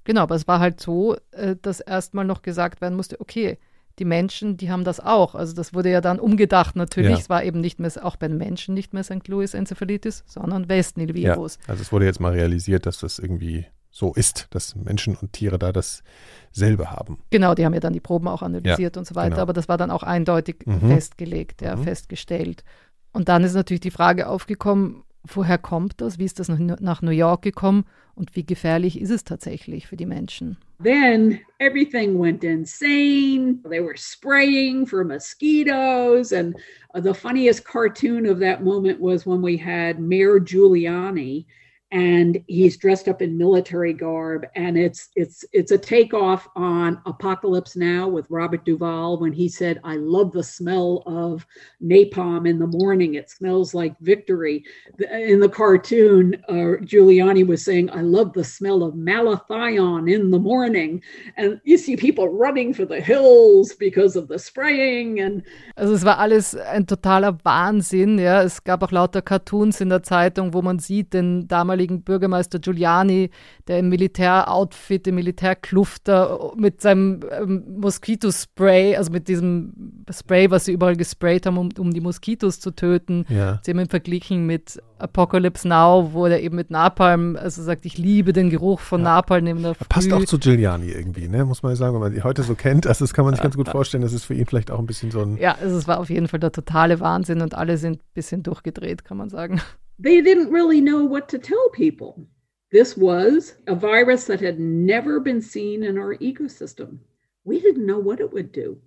[0.06, 3.58] Genau, aber es war halt so, äh, dass erstmal noch gesagt werden musste, okay,
[4.00, 5.36] die Menschen, die haben das auch.
[5.36, 7.12] Also das wurde ja dann umgedacht natürlich.
[7.12, 7.18] Ja.
[7.18, 9.28] Es war eben nicht mehr, auch bei den Menschen nicht mehr St.
[9.28, 11.60] Louis Enzephalitis, sondern West-Nil-Virus.
[11.68, 15.60] Also es wurde jetzt mal realisiert, dass das irgendwie so ist, dass Menschen und Tiere
[15.60, 17.20] da dasselbe haben.
[17.30, 19.42] Genau, die haben ja dann die Proben auch analysiert und so weiter, genau.
[19.44, 20.88] aber das war dann auch eindeutig Mhm.
[20.90, 21.84] festgelegt, ja, Mhm.
[21.84, 22.64] festgestellt.
[23.12, 26.20] Und dann ist natürlich die Frage aufgekommen, woher kommt das?
[26.20, 27.86] Wie ist das nach, New York gekommen?
[28.16, 30.58] Und wie gefährlich ist es tatsächlich für die Menschen?
[30.84, 33.60] Then everything went insane.
[33.70, 36.32] They were spraying for mosquitoes.
[36.32, 36.56] And
[36.94, 41.46] uh, the funniest cartoon of that moment was when we had Mayor Giuliani
[41.94, 47.76] and he's dressed up in military garb and it's it's it's a takeoff on apocalypse
[47.76, 51.46] now with robert duvall when he said i love the smell of
[51.82, 53.16] napalm in the morning.
[53.16, 54.64] It smells like victory.
[55.12, 60.40] In the cartoon uh, giuliani was saying i love the smell of malathion in the
[60.40, 61.02] morning.
[61.38, 65.44] And you see people running for the hills because of the spraying and
[65.78, 68.42] also es war alles ein totaler wahnsinn ja.
[68.42, 72.60] Es gab auch lauter cartoons in der zeitung wo man sieht den damaligen damaligen Bürgermeister
[72.60, 73.30] Giuliani,
[73.68, 80.74] der im Militäroutfit, im Militärklufter mit seinem ähm, Moskitospray, also mit diesem Spray, was sie
[80.74, 83.26] überall gesprayt haben, um, um die Moskitos zu töten.
[83.30, 83.60] Ja.
[83.64, 87.98] Sie haben ihn verglichen mit Apocalypse Now, wo er eben mit Napalm, also sagt, ich
[87.98, 89.16] liebe den Geruch von ja.
[89.16, 89.86] Napalm neben der Früh.
[89.90, 91.46] Passt auch zu Giuliani irgendwie, ne?
[91.46, 92.88] muss man sagen, wenn man ihn heute so kennt.
[92.88, 94.86] Also das kann man sich ganz gut vorstellen, das ist für ihn vielleicht auch ein
[94.86, 95.38] bisschen so ein...
[95.38, 98.44] Ja, also es war auf jeden Fall der totale Wahnsinn und alle sind ein bisschen
[98.44, 99.62] durchgedreht, kann man sagen.
[100.04, 102.28] They didn't really know what to tell people.
[102.74, 107.00] This was a virus that had never been seen in our ecosystem.
[107.46, 108.82] We didn't know what it would do.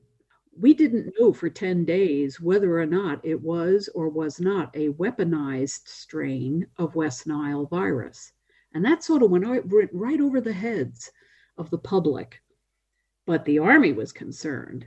[0.61, 4.91] We didn't know for 10 days whether or not it was or was not a
[4.91, 8.33] weaponized strain of West Nile virus.
[8.75, 9.47] And that sort of went
[9.95, 11.11] right over the heads
[11.57, 12.43] of the public.
[13.25, 14.87] But the Army was concerned,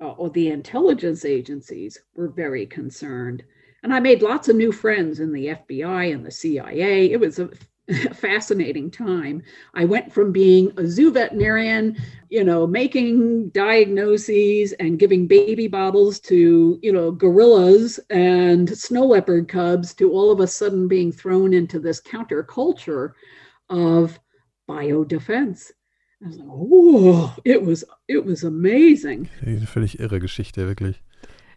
[0.00, 3.42] uh, or the intelligence agencies were very concerned
[3.84, 7.12] and I made lots of new friends in the FBI and the CIA.
[7.12, 7.50] It was a
[8.14, 9.42] fascinating time.
[9.74, 11.98] I went from being a zoo veterinarian,
[12.30, 19.48] you know, making diagnoses and giving baby bottles to, you know, gorillas and snow leopard
[19.48, 23.12] cubs to all of a sudden being thrown into this counterculture
[23.68, 24.18] of
[24.66, 25.72] biodefense.
[26.24, 29.28] I was like, oh, it was, it was amazing.
[29.66, 31.02] Völlig irre Geschichte, wirklich.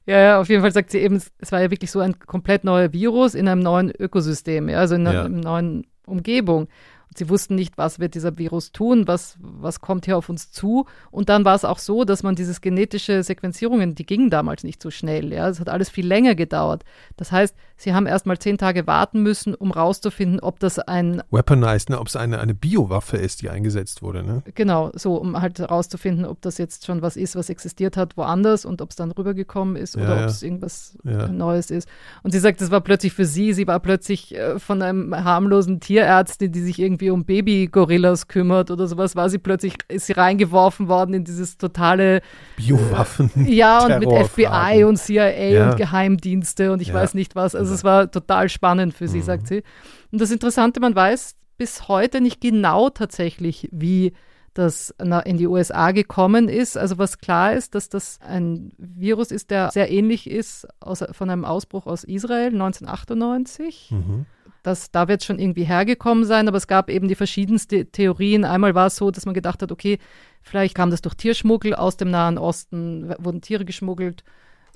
[0.07, 2.63] Ja, ja, auf jeden Fall sagt sie eben, es war ja wirklich so ein komplett
[2.63, 5.29] neuer Virus in einem neuen Ökosystem, ja, also in einer ja.
[5.29, 6.69] neuen Umgebung.
[7.15, 10.85] Sie wussten nicht, was wird dieser Virus tun, was, was kommt hier auf uns zu.
[11.11, 14.81] Und dann war es auch so, dass man dieses genetische Sequenzierungen, die gingen damals nicht
[14.81, 15.33] so schnell.
[15.33, 16.83] Ja, es hat alles viel länger gedauert.
[17.17, 21.21] Das heißt, sie haben erst mal zehn Tage warten müssen, um rauszufinden, ob das ein
[21.31, 24.23] Weaponized, ne, ob es eine, eine Biowaffe ist, die eingesetzt wurde.
[24.23, 24.41] Ne?
[24.55, 28.65] Genau, so, um halt rauszufinden, ob das jetzt schon was ist, was existiert hat woanders
[28.65, 31.27] und ob es dann rübergekommen ist ja, oder ob es irgendwas ja.
[31.27, 31.87] Neues ist.
[32.23, 35.79] Und sie sagt, das war plötzlich für sie, sie war plötzlich äh, von einem harmlosen
[35.79, 40.87] Tierärztin, die sich irgendwie um Baby-Gorillas kümmert oder sowas, war sie plötzlich, ist sie reingeworfen
[40.87, 42.21] worden in dieses totale
[42.55, 43.29] Biowaffen.
[43.35, 45.69] Äh, ja, und mit FBI und CIA ja.
[45.69, 46.93] und Geheimdienste und ich ja.
[46.95, 47.53] weiß nicht was.
[47.53, 49.23] Also es war total spannend für sie, mhm.
[49.23, 49.63] sagt sie.
[50.11, 54.13] Und das Interessante, man weiß bis heute nicht genau tatsächlich, wie
[54.53, 54.93] das
[55.25, 56.77] in die USA gekommen ist.
[56.77, 61.29] Also was klar ist, dass das ein Virus ist, der sehr ähnlich ist aus, von
[61.29, 63.91] einem Ausbruch aus Israel 1998.
[63.91, 64.25] Mhm.
[64.63, 68.43] Das, da wird es schon irgendwie hergekommen sein, aber es gab eben die verschiedensten Theorien.
[68.43, 69.99] Einmal war es so, dass man gedacht hat, okay,
[70.41, 74.23] vielleicht kam das durch Tierschmuggel aus dem Nahen Osten, wurden Tiere geschmuggelt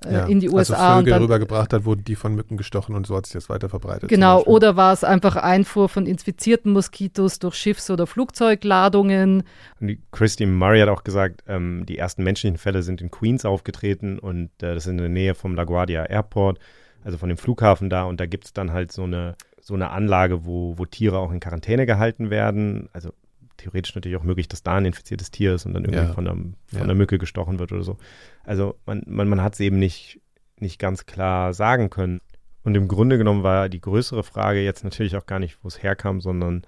[0.05, 0.73] äh, ja, in die USA.
[0.73, 3.49] Also Vögel dann, rübergebracht hat, wurden die von Mücken gestochen und so hat sich das
[3.49, 4.09] weiter verbreitet.
[4.09, 9.43] Genau, oder war es einfach Einfuhr von infizierten Moskitos durch Schiffs- oder Flugzeugladungen.
[9.79, 14.19] Und Christy Murray hat auch gesagt, ähm, die ersten menschlichen Fälle sind in Queens aufgetreten
[14.19, 16.59] und äh, das ist in der Nähe vom LaGuardia Airport,
[17.03, 19.91] also von dem Flughafen da und da gibt es dann halt so eine so eine
[19.91, 22.89] Anlage, wo, wo Tiere auch in Quarantäne gehalten werden.
[22.93, 23.13] Also
[23.62, 26.13] theoretisch natürlich auch möglich, dass da ein infiziertes Tier ist und dann irgendwie ja.
[26.13, 26.82] von, einer, von ja.
[26.82, 27.97] einer Mücke gestochen wird oder so.
[28.43, 30.19] Also man, man, man hat es eben nicht,
[30.58, 32.21] nicht ganz klar sagen können.
[32.63, 35.82] Und im Grunde genommen war die größere Frage jetzt natürlich auch gar nicht, wo es
[35.82, 36.63] herkam, sondern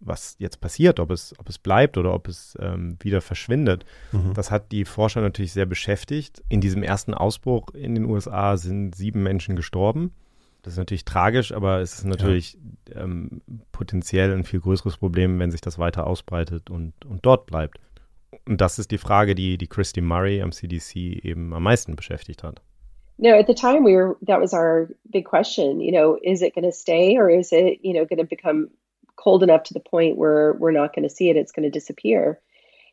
[0.00, 3.84] was jetzt passiert, ob es, ob es bleibt oder ob es ähm, wieder verschwindet.
[4.12, 4.34] Mhm.
[4.34, 6.42] Das hat die Forscher natürlich sehr beschäftigt.
[6.48, 10.12] In diesem ersten Ausbruch in den USA sind sieben Menschen gestorben.
[10.66, 12.58] Das ist natürlich tragisch, aber es ist natürlich
[12.92, 13.02] ja.
[13.02, 17.78] ähm, potenziell ein viel größeres Problem, wenn sich das weiter ausbreitet und, und dort bleibt.
[18.48, 22.42] Und das ist die Frage, die, die Christy Murray am CDC eben am meisten beschäftigt
[22.42, 22.62] hat.
[23.16, 26.52] No, at the time we were that was our big question, you know, is it
[26.52, 28.70] going to stay or is it, you know, going to become
[29.14, 31.70] cold enough to the point where we're not going to see it, it's going to
[31.70, 32.40] disappear.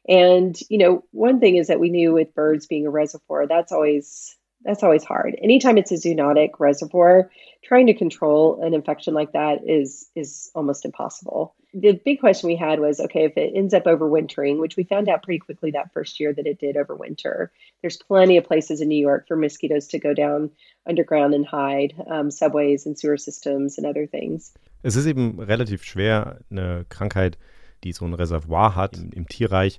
[0.07, 3.71] And, you know, one thing is that we knew with birds being a reservoir, that's
[3.71, 5.35] always that's always hard.
[5.41, 7.29] Anytime it's a zoonotic reservoir,
[7.63, 11.55] trying to control an infection like that is is almost impossible.
[11.73, 15.09] The big question we had was okay, if it ends up overwintering, which we found
[15.09, 17.49] out pretty quickly that first year that it did overwinter,
[17.81, 20.51] there's plenty of places in New York for mosquitoes to go down
[20.85, 24.53] underground and hide, um, subways and sewer systems and other things.
[24.83, 27.37] Es ist eben relativ schwer, eine Krankheit,
[27.83, 29.77] die so ein Reservoir hat im, im Tierreich,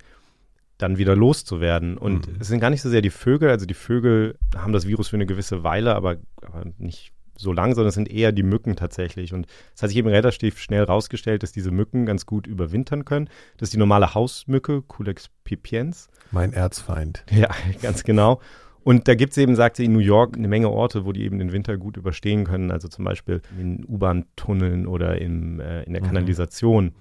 [0.79, 1.97] dann wieder loszuwerden.
[1.97, 2.37] Und mhm.
[2.41, 5.17] es sind gar nicht so sehr die Vögel, also die Vögel haben das Virus für
[5.17, 9.33] eine gewisse Weile, aber, aber nicht so lang, sondern es sind eher die Mücken tatsächlich.
[9.33, 13.29] Und es hat sich eben relativ schnell herausgestellt, dass diese Mücken ganz gut überwintern können.
[13.57, 16.09] Das ist die normale Hausmücke, Culex pipiens.
[16.31, 17.25] Mein Erzfeind.
[17.35, 17.51] Ja,
[17.83, 18.41] ganz genau.
[18.85, 21.23] Und da gibt es eben, sagt sie, in New York eine Menge Orte, wo die
[21.23, 22.71] eben den Winter gut überstehen können.
[22.71, 26.07] Also zum Beispiel in U-Bahn-Tunneln oder im, äh, in der mhm.
[26.07, 26.95] Kanalisation.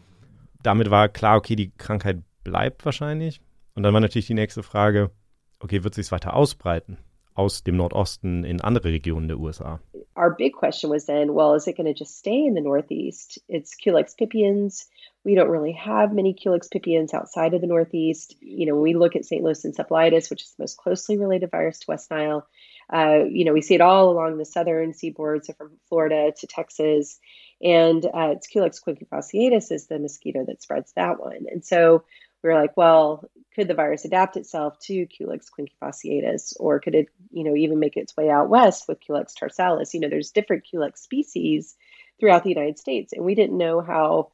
[0.63, 3.41] Damit war klar, okay, die Krankheit bleibt wahrscheinlich.
[3.75, 5.11] Und dann war natürlich die nächste Frage,
[5.59, 6.97] okay, wird sich weiter ausbreiten?
[7.35, 9.79] aus dem Nordosten in andere Regionen der USA.
[10.15, 13.39] Our big question was then, well, is it going to just stay in the Northeast?
[13.47, 14.85] It's Culex pipiens.
[15.25, 18.35] We don't really have many Culex pipiens outside of the Northeast.
[18.39, 19.43] You know, we look at St.
[19.43, 22.45] Louis encephalitis, which is the most closely related virus to West Nile,
[22.91, 26.47] uh, you know, we see it all along the southern seaboard, so from Florida to
[26.47, 27.19] Texas.
[27.61, 31.45] And uh, it's Culex quinquefasciatus is the mosquito that spreads that one.
[31.49, 32.03] And so
[32.43, 33.23] we were like, well,
[33.55, 37.97] could the virus adapt itself to Culex quinquefasciatus, or could it, you know, even make
[37.97, 39.93] its way out west with Culex tarsalis?
[39.93, 41.75] You know, there's different Culex species
[42.19, 44.31] throughout the United States, and we didn't know how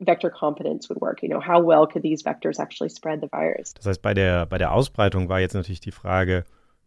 [0.00, 1.22] vector competence would work.
[1.22, 3.74] You know, how well could these vectors actually spread the virus?
[3.74, 6.44] Das heißt, bei der bei der Ausbreitung war jetzt natürlich die Frage,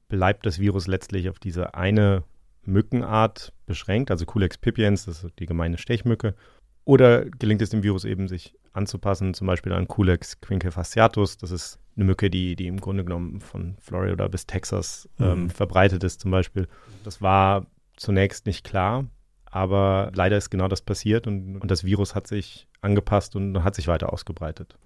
[0.07, 2.23] bleibt das Virus letztlich auf diese eine
[2.63, 6.35] Mückenart beschränkt, also Culex pipiens, das ist die gemeine Stechmücke,
[6.83, 11.37] oder gelingt es dem Virus eben, sich anzupassen, zum Beispiel an Culex quinquefasciatus.
[11.37, 15.49] Das ist eine Mücke, die, die im Grunde genommen von Florida bis Texas ähm, mhm.
[15.49, 16.67] verbreitet ist zum Beispiel.
[17.03, 19.05] Das war zunächst nicht klar,
[19.45, 23.75] aber leider ist genau das passiert und, und das Virus hat sich angepasst und hat
[23.75, 24.77] sich weiter ausgebreitet.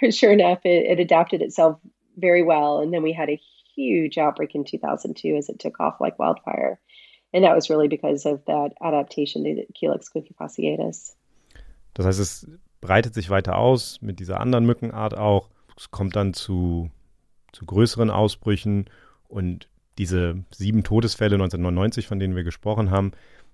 [0.10, 1.76] Sure enough, it, it adapted itself
[2.16, 3.38] very well, and then we had a
[3.76, 6.78] huge outbreak in 2002 as it took off like wildfire.
[7.32, 11.16] And that was really because of that adaptation to Culex quinquefasciatus.
[11.94, 12.48] Das heißt, es
[12.80, 15.48] breitet sich weiter aus mit dieser anderen Mückenart auch.
[15.76, 16.90] Es kommt dann zu,
[17.52, 18.86] zu größeren Ausbrüchen
[19.28, 23.12] und diese sieben Todesfälle 1999, von denen wir gesprochen haben,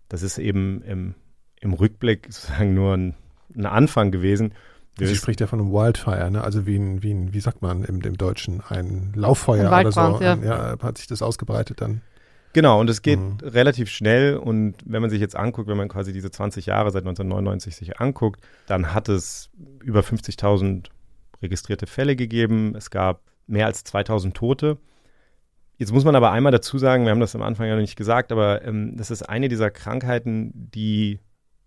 [0.09, 1.15] das ist eben im,
[1.61, 3.15] im Rückblick sozusagen nur ein,
[3.55, 4.55] ein Anfang gewesen.
[4.99, 6.43] Sie spricht ja von einem Wildfire, ne?
[6.43, 9.93] also wie ein, wie ein, wie sagt man im, im Deutschen, ein Lauffeuer ein oder
[9.93, 10.25] so.
[10.25, 10.37] Ja.
[10.37, 10.77] ja.
[10.81, 12.01] hat sich das ausgebreitet dann.
[12.57, 13.37] Genau, und es geht mhm.
[13.42, 14.38] relativ schnell.
[14.38, 18.01] Und wenn man sich jetzt anguckt, wenn man quasi diese 20 Jahre seit 1999 sich
[18.01, 19.51] anguckt, dann hat es
[19.85, 20.87] über 50.000
[21.42, 22.75] registrierte Fälle gegeben.
[22.75, 24.79] Es gab mehr als 2000 Tote.
[25.77, 27.97] Jetzt muss man aber einmal dazu sagen, wir haben das am Anfang ja noch nicht
[27.97, 31.21] gesagt, aber ähm, das ist eine dieser Krankheiten, die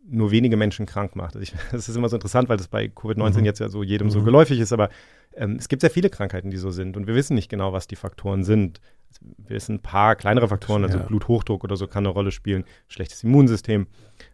[0.03, 1.35] nur wenige Menschen krank macht.
[1.35, 3.45] Also ich, das ist immer so interessant, weil das bei Covid-19 mhm.
[3.45, 4.11] jetzt ja so jedem mhm.
[4.11, 4.89] so geläufig ist, aber
[5.35, 7.85] ähm, es gibt sehr viele Krankheiten, die so sind und wir wissen nicht genau, was
[7.85, 8.81] die Faktoren sind.
[9.21, 11.03] Wir wissen ein paar kleinere Faktoren, also ja.
[11.03, 13.87] Bluthochdruck oder so kann eine Rolle spielen, schlechtes Immunsystem.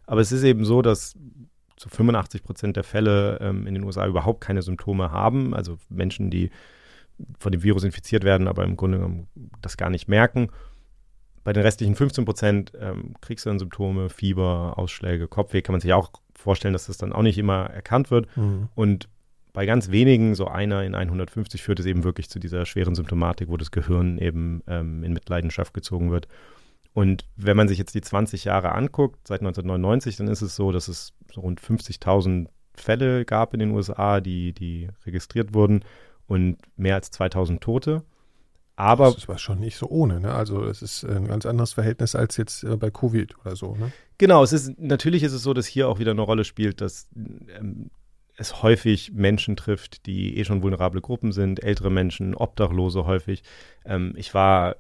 [0.05, 1.15] Aber es ist eben so, dass
[1.77, 5.53] zu 85 Prozent der Fälle ähm, in den USA überhaupt keine Symptome haben.
[5.53, 6.51] Also Menschen, die
[7.39, 9.27] von dem Virus infiziert werden, aber im Grunde genommen
[9.61, 10.49] das gar nicht merken.
[11.43, 15.61] Bei den restlichen 15 Prozent ähm, kriegst du dann Symptome, Fieber, Ausschläge, Kopfweh.
[15.61, 18.35] Kann man sich auch vorstellen, dass das dann auch nicht immer erkannt wird.
[18.35, 18.69] Mhm.
[18.73, 19.09] Und
[19.55, 23.49] bei ganz wenigen, so einer in 150, führt es eben wirklich zu dieser schweren Symptomatik,
[23.49, 26.27] wo das Gehirn eben ähm, in Mitleidenschaft gezogen wird.
[26.93, 30.73] Und wenn man sich jetzt die 20 Jahre anguckt, seit 1999, dann ist es so,
[30.73, 35.85] dass es so rund 50.000 Fälle gab in den USA, die, die registriert wurden
[36.27, 38.03] und mehr als 2000 Tote.
[38.75, 40.33] Aber das war schon nicht so ohne, ne?
[40.33, 43.93] Also es ist ein ganz anderes Verhältnis als jetzt äh, bei Covid oder so, ne?
[44.17, 47.07] Genau, es ist natürlich ist es so, dass hier auch wieder eine Rolle spielt, dass
[47.15, 47.89] ähm,
[48.37, 53.43] es häufig Menschen trifft, die eh schon vulnerable Gruppen sind, ältere Menschen, Obdachlose häufig.
[53.85, 54.75] Ähm, ich war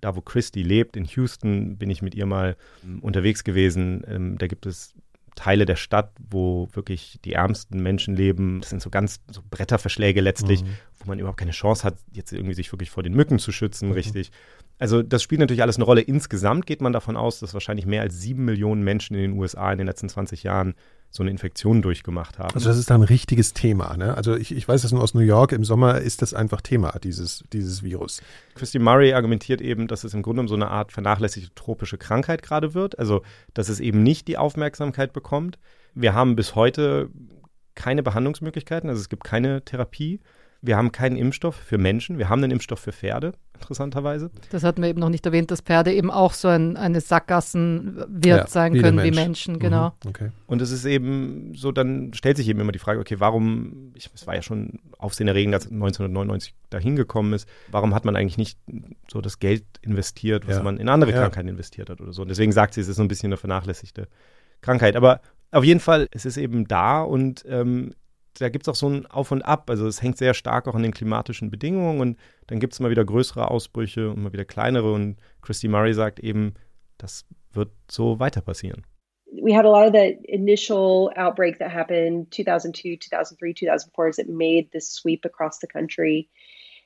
[0.00, 4.04] da, wo Christy lebt, in Houston, bin ich mit ihr mal ähm, unterwegs gewesen.
[4.06, 4.94] Ähm, da gibt es
[5.34, 8.60] Teile der Stadt, wo wirklich die ärmsten Menschen leben.
[8.60, 10.68] Das sind so ganz so Bretterverschläge letztlich, mhm.
[10.98, 13.88] wo man überhaupt keine Chance hat, jetzt irgendwie sich wirklich vor den Mücken zu schützen,
[13.88, 13.94] mhm.
[13.94, 14.32] richtig.
[14.78, 16.00] Also das spielt natürlich alles eine Rolle.
[16.00, 19.72] Insgesamt geht man davon aus, dass wahrscheinlich mehr als sieben Millionen Menschen in den USA
[19.72, 20.74] in den letzten 20 Jahren
[21.10, 22.54] so eine Infektion durchgemacht haben.
[22.54, 23.96] Also das ist da ein richtiges Thema.
[23.96, 24.14] Ne?
[24.14, 25.52] Also ich, ich weiß das nur aus New York.
[25.52, 28.20] Im Sommer ist das einfach Thema, dieses, dieses Virus.
[28.54, 32.42] Christy Murray argumentiert eben, dass es im Grunde um so eine Art vernachlässigte tropische Krankheit
[32.42, 32.98] gerade wird.
[32.98, 33.22] Also
[33.54, 35.58] dass es eben nicht die Aufmerksamkeit bekommt.
[35.94, 37.08] Wir haben bis heute
[37.74, 38.90] keine Behandlungsmöglichkeiten.
[38.90, 40.20] Also es gibt keine Therapie.
[40.60, 42.18] Wir haben keinen Impfstoff für Menschen.
[42.18, 44.30] Wir haben einen Impfstoff für Pferde, interessanterweise.
[44.50, 48.24] Das hatten wir eben noch nicht erwähnt, dass Pferde eben auch so ein, eine Sackgassenwirt
[48.24, 49.16] ja, sein können Mensch.
[49.16, 49.92] wie Menschen, genau.
[50.02, 50.30] Mhm, okay.
[50.46, 54.10] Und es ist eben so, dann stellt sich eben immer die Frage, okay, warum, ich,
[54.12, 58.58] es war ja schon aufsehenerregend, als 1999 dahin gekommen ist, warum hat man eigentlich nicht
[59.08, 60.62] so das Geld investiert, was ja.
[60.64, 61.20] man in andere ja.
[61.20, 62.22] Krankheiten investiert hat oder so.
[62.22, 64.08] Und deswegen sagt sie, es ist so ein bisschen eine vernachlässigte
[64.60, 64.96] Krankheit.
[64.96, 65.20] Aber
[65.52, 67.94] auf jeden Fall, es ist eben da und ähm,
[68.38, 69.68] da gibt es auch so ein Auf und Ab.
[69.70, 72.90] Also es hängt sehr stark auch an den klimatischen Bedingungen und dann gibt es mal
[72.90, 74.92] wieder größere Ausbrüche und mal wieder kleinere.
[74.92, 76.54] Und Christy Murray sagt eben,
[76.98, 78.84] das wird so weiter passieren.
[79.42, 84.28] we had a lot of the initial outbreak that happened 2002 2003 2004 as it
[84.28, 86.28] made this sweep across the country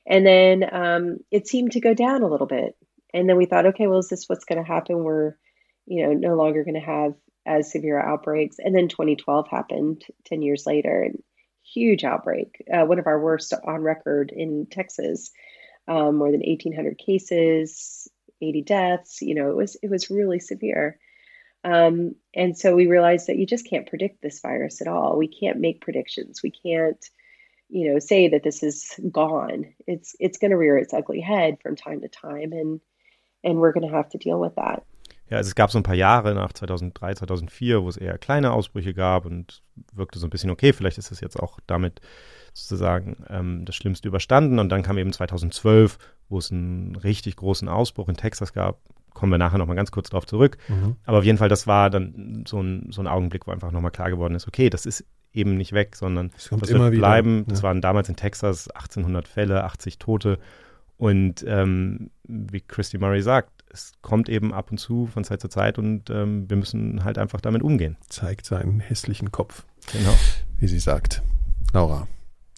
[0.05, 2.75] and then um, it seemed to go down a little bit
[3.13, 5.35] and then we thought okay well is this what's going to happen we're
[5.85, 7.13] you know no longer going to have
[7.45, 11.09] as severe outbreaks and then 2012 happened 10 years later
[11.73, 15.31] huge outbreak uh, one of our worst on record in texas
[15.87, 18.07] um, more than 1800 cases
[18.41, 20.97] 80 deaths you know it was it was really severe
[21.63, 25.17] um, and so we realized that you just can't predict this virus at all.
[25.17, 26.41] We can't make predictions.
[26.43, 27.03] We can't,
[27.69, 29.73] you know, say that this is gone.
[29.87, 32.81] It's it's going to rear its ugly head from time to time, and
[33.43, 34.83] and we're going to have to deal with that.
[35.33, 38.51] Ja, also es gab so ein paar Jahre nach 2003, 2004, wo es eher kleine
[38.51, 40.73] Ausbrüche gab und wirkte so ein bisschen okay.
[40.73, 42.01] Vielleicht ist es jetzt auch damit
[42.53, 44.59] sozusagen ähm, das Schlimmste überstanden.
[44.59, 45.97] Und dann kam eben 2012,
[46.29, 48.79] wo es einen richtig großen Ausbruch in Texas gab,
[49.15, 50.59] kommen wir nachher nochmal ganz kurz drauf zurück.
[50.67, 50.97] Mhm.
[51.03, 53.89] Aber auf jeden Fall, das war dann so ein, so ein Augenblick, wo einfach nochmal
[53.89, 55.03] klar geworden ist, okay, das ist
[55.33, 57.47] eben nicht weg, sondern es kommt immer wird bleiben.
[57.51, 60.37] Es waren damals in Texas 1800 Fälle, 80 Tote.
[60.97, 65.49] Und ähm, wie Christy Murray sagt, es kommt eben ab und zu von Zeit zu
[65.49, 67.97] Zeit und ähm, wir müssen halt einfach damit umgehen.
[68.07, 69.65] Zeigt seinen hässlichen Kopf.
[69.91, 70.13] Genau.
[70.59, 71.23] Wie sie sagt.
[71.73, 72.07] Laura.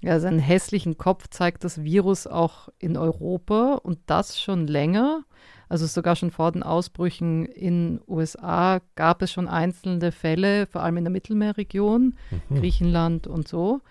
[0.02, 5.24] Ja, seinen hässlichen Kopf zeigt das Virus auch in Europa und das schon länger.
[5.70, 10.98] Also sogar schon vor den Ausbrüchen in USA gab es schon einzelne Fälle, vor allem
[10.98, 12.16] in der Mittelmeerregion,
[12.50, 12.56] mhm.
[12.56, 13.82] Griechenland und so.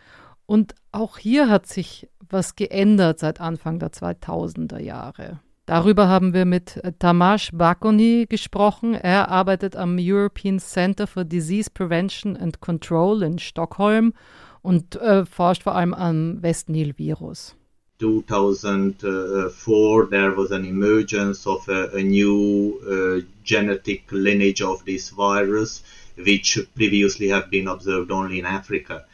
[0.46, 5.40] Und auch hier hat sich was geändert seit Anfang der 2000er Jahre.
[5.66, 8.94] Darüber haben wir mit Tamas Bakoni gesprochen.
[8.94, 14.12] Er arbeitet am European Center for Disease Prevention and Control in Stockholm
[14.60, 17.56] und äh, forscht vor allem am Westnil-Virus.
[17.98, 25.82] 2004 there was an emergence of a, a new uh, genetic lineage of this virus
[26.16, 29.04] which previously have been observed only in Africa.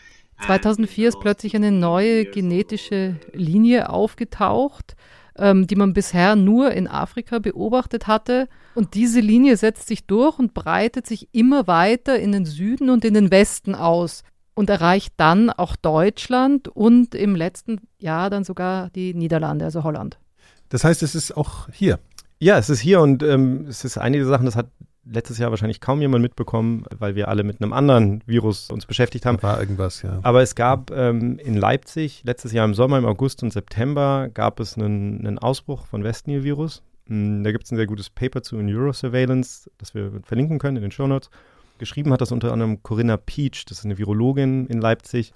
[0.46, 4.96] 2004 ist plötzlich eine neue genetische Linie aufgetaucht,
[5.38, 8.48] ähm, die man bisher nur in Afrika beobachtet hatte.
[8.74, 13.04] Und diese Linie setzt sich durch und breitet sich immer weiter in den Süden und
[13.04, 14.22] in den Westen aus
[14.54, 20.18] und erreicht dann auch Deutschland und im letzten Jahr dann sogar die Niederlande, also Holland.
[20.68, 21.98] Das heißt, es ist auch hier.
[22.38, 24.68] Ja, es ist hier und ähm, es ist einige Sachen, das hat
[25.12, 29.26] letztes Jahr wahrscheinlich kaum jemand mitbekommen, weil wir alle mit einem anderen Virus uns beschäftigt
[29.26, 29.42] haben.
[29.42, 30.20] War irgendwas, ja.
[30.22, 34.60] Aber es gab ähm, in Leipzig letztes Jahr im Sommer, im August und September gab
[34.60, 36.82] es einen, einen Ausbruch von Westnil-Virus.
[37.06, 40.76] Hm, da gibt es ein sehr gutes Paper zu in Eurosurveillance, das wir verlinken können
[40.76, 41.30] in den Show Notes.
[41.78, 45.32] Geschrieben hat das unter anderem Corinna Peach, das ist eine Virologin in Leipzig.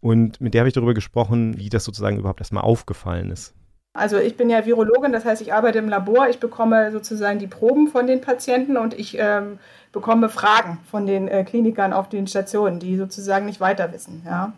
[0.00, 3.54] Und mit der habe ich darüber gesprochen, wie das sozusagen überhaupt erstmal aufgefallen ist.
[3.96, 7.46] Also ich bin ja Virologin, das heißt, ich arbeite im Labor, ich bekomme sozusagen die
[7.46, 9.58] Proben von den Patienten und ich ähm,
[9.92, 14.22] bekomme Fragen von den äh, Klinikern auf den Stationen, die sozusagen nicht weiter wissen.
[14.26, 14.52] Ja.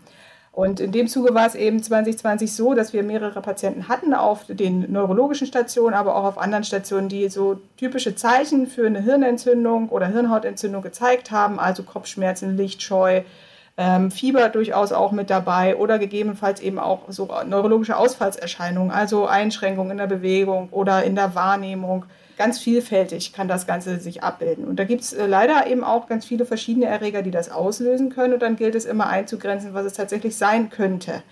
[0.51, 4.45] Und in dem Zuge war es eben 2020 so, dass wir mehrere Patienten hatten auf
[4.49, 9.89] den neurologischen Stationen, aber auch auf anderen Stationen, die so typische Zeichen für eine Hirnentzündung
[9.91, 13.23] oder Hirnhautentzündung gezeigt haben, also Kopfschmerzen, Lichtscheu,
[13.79, 19.93] ähm, Fieber durchaus auch mit dabei oder gegebenenfalls eben auch so neurologische Ausfallserscheinungen, also Einschränkungen
[19.93, 22.05] in der Bewegung oder in der Wahrnehmung
[22.37, 24.65] ganz vielfältig kann das Ganze sich abbilden.
[24.65, 28.11] Und da gibt es äh, leider eben auch ganz viele verschiedene Erreger, die das auslösen
[28.11, 28.35] können.
[28.35, 31.23] Und dann gilt es immer einzugrenzen, was es tatsächlich sein könnte.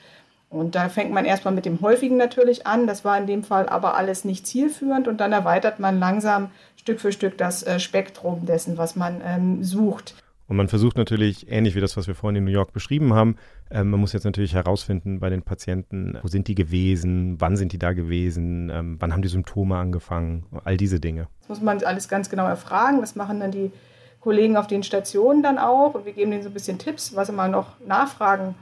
[0.51, 2.86] Und da fängt man erstmal mit dem Häufigen natürlich an.
[2.86, 5.09] Das war in dem Fall aber alles nicht zielführend.
[5.09, 9.64] Und dann erweitert man langsam Stück für Stück das äh, Spektrum dessen, was man ähm,
[9.64, 10.14] sucht.
[10.49, 13.36] Und man versucht natürlich, ähnlich wie das, was wir vorhin in New York beschrieben haben,
[13.70, 17.72] äh, man muss jetzt natürlich herausfinden bei den Patienten, wo sind die gewesen, wann sind
[17.72, 21.26] die da gewesen, ähm, wann haben die Symptome angefangen, all diese Dinge.
[21.40, 23.01] Das muss man alles ganz genau erfragen.
[23.01, 23.72] Das machen dann die
[24.20, 25.94] Kollegen auf den Stationen dann auch.
[25.94, 28.55] Und wir geben denen so ein bisschen Tipps, was sie mal noch nachfragen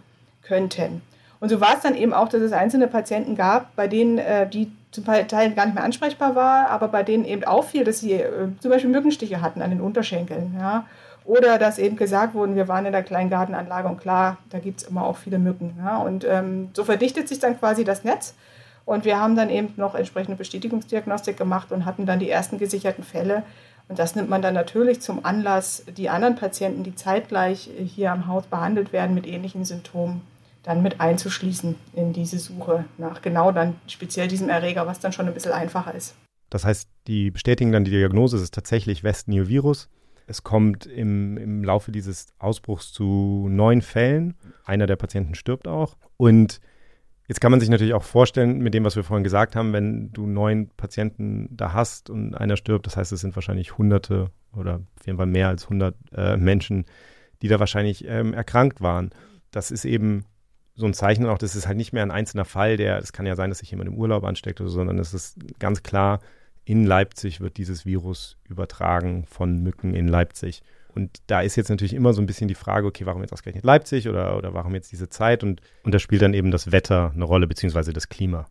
[0.42, 1.02] könnten.
[1.40, 4.48] Und so war es dann eben auch, dass es einzelne Patienten gab, bei denen äh,
[4.48, 8.12] die zum Teil gar nicht mehr ansprechbar war, aber bei denen eben auffiel, dass sie
[8.12, 10.54] äh, zum Beispiel Mückenstiche hatten an den Unterschenkeln.
[10.56, 10.86] Ja?
[11.24, 14.88] Oder dass eben gesagt wurde, wir waren in der Kleingartenanlage und klar, da gibt es
[14.88, 15.74] immer auch viele Mücken.
[15.78, 15.98] Ja?
[15.98, 18.34] Und ähm, so verdichtet sich dann quasi das Netz.
[18.84, 23.02] Und wir haben dann eben noch entsprechende Bestätigungsdiagnostik gemacht und hatten dann die ersten gesicherten
[23.02, 23.42] Fälle.
[23.88, 28.26] Und das nimmt man dann natürlich zum Anlass, die anderen Patienten, die zeitgleich hier am
[28.26, 30.22] Haus behandelt werden mit ähnlichen Symptomen,
[30.62, 35.26] dann mit einzuschließen in diese Suche nach genau dann speziell diesem Erreger, was dann schon
[35.26, 36.14] ein bisschen einfacher ist.
[36.50, 39.88] Das heißt, die bestätigen dann die Diagnose, es ist tatsächlich West Nile Virus.
[40.26, 44.34] Es kommt im, im Laufe dieses Ausbruchs zu neun Fällen.
[44.64, 45.96] Einer der Patienten stirbt auch.
[46.16, 46.60] Und
[47.28, 50.12] jetzt kann man sich natürlich auch vorstellen, mit dem, was wir vorhin gesagt haben, wenn
[50.12, 54.80] du neun Patienten da hast und einer stirbt, das heißt, es sind wahrscheinlich Hunderte oder
[54.98, 56.86] auf jeden Fall mehr als 100 äh, Menschen,
[57.42, 59.10] die da wahrscheinlich ähm, erkrankt waren.
[59.50, 60.24] Das ist eben
[60.74, 63.26] so ein Zeichen auch, das ist halt nicht mehr ein einzelner Fall, der, es kann
[63.26, 66.20] ja sein, dass sich jemand im Urlaub ansteckt oder so, sondern es ist ganz klar,
[66.64, 70.62] in Leipzig wird dieses Virus übertragen von Mücken in Leipzig.
[70.94, 73.64] Und da ist jetzt natürlich immer so ein bisschen die Frage, okay, warum jetzt ausgerechnet
[73.64, 75.42] Leipzig oder, oder warum jetzt diese Zeit?
[75.42, 78.46] Und, und da spielt dann eben das Wetter eine Rolle, beziehungsweise das Klima.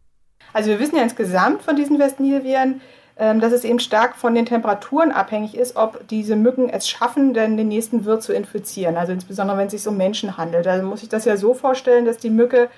[0.52, 2.82] Also wir wissen ja insgesamt von diesen Westnilviren,
[3.16, 7.34] ähm, dass es eben stark von den Temperaturen abhängig ist, ob diese Mücken es schaffen,
[7.34, 8.98] denn den nächsten Wirt zu infizieren.
[8.98, 10.66] Also insbesondere, wenn es sich um Menschen handelt.
[10.66, 12.70] Da muss ich das ja so vorstellen, dass die Mücke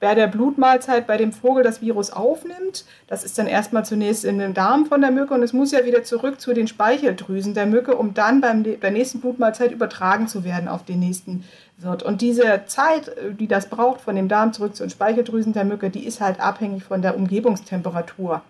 [0.00, 2.84] bei der Blutmahlzeit bei dem Vogel das Virus aufnimmt.
[3.06, 5.84] Das ist dann erstmal zunächst in den Darm von der Mücke und es muss ja
[5.84, 10.44] wieder zurück zu den Speicheldrüsen der Mücke, um dann beim der nächsten Blutmahlzeit übertragen zu
[10.44, 11.44] werden auf den nächsten
[11.78, 12.02] Wirt.
[12.02, 15.90] Und diese Zeit, die das braucht von dem Darm zurück zu den Speicheldrüsen der Mücke,
[15.90, 18.42] die ist halt abhängig von der Umgebungstemperatur.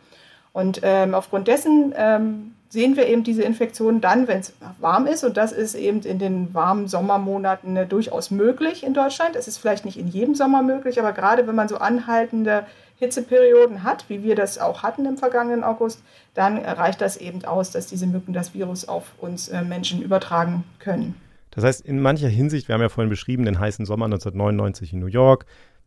[0.54, 5.24] Und ähm, aufgrund dessen ähm, sehen wir eben diese Infektionen dann, wenn es warm ist.
[5.24, 9.34] Und das ist eben in den warmen Sommermonaten äh, durchaus möglich in Deutschland.
[9.34, 12.66] Es ist vielleicht nicht in jedem Sommer möglich, aber gerade wenn man so anhaltende
[13.00, 17.72] Hitzeperioden hat, wie wir das auch hatten im vergangenen August, dann reicht das eben aus,
[17.72, 21.16] dass diese Mücken das Virus auf uns äh, Menschen übertragen können.
[21.50, 25.00] Das heißt, in mancher Hinsicht, wir haben ja vorhin beschrieben, den heißen Sommer 1999 in
[25.00, 25.46] New York,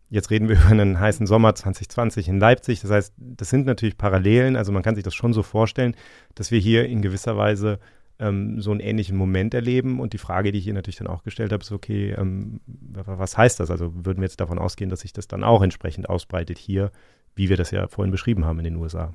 [0.09, 2.81] Jetzt reden wir über einen heißen Sommer 2020 in Leipzig.
[2.81, 4.55] Das heißt, das sind natürlich Parallelen.
[4.55, 5.95] Also man kann sich das schon so vorstellen,
[6.35, 7.79] dass wir hier in gewisser Weise
[8.19, 9.99] ähm, so einen ähnlichen Moment erleben.
[9.99, 13.37] Und die Frage, die ich hier natürlich dann auch gestellt habe, ist, okay, ähm, was
[13.37, 13.71] heißt das?
[13.71, 16.91] Also würden wir jetzt davon ausgehen, dass sich das dann auch entsprechend ausbreitet hier,
[17.35, 19.13] wie wir das ja vorhin beschrieben haben in den USA?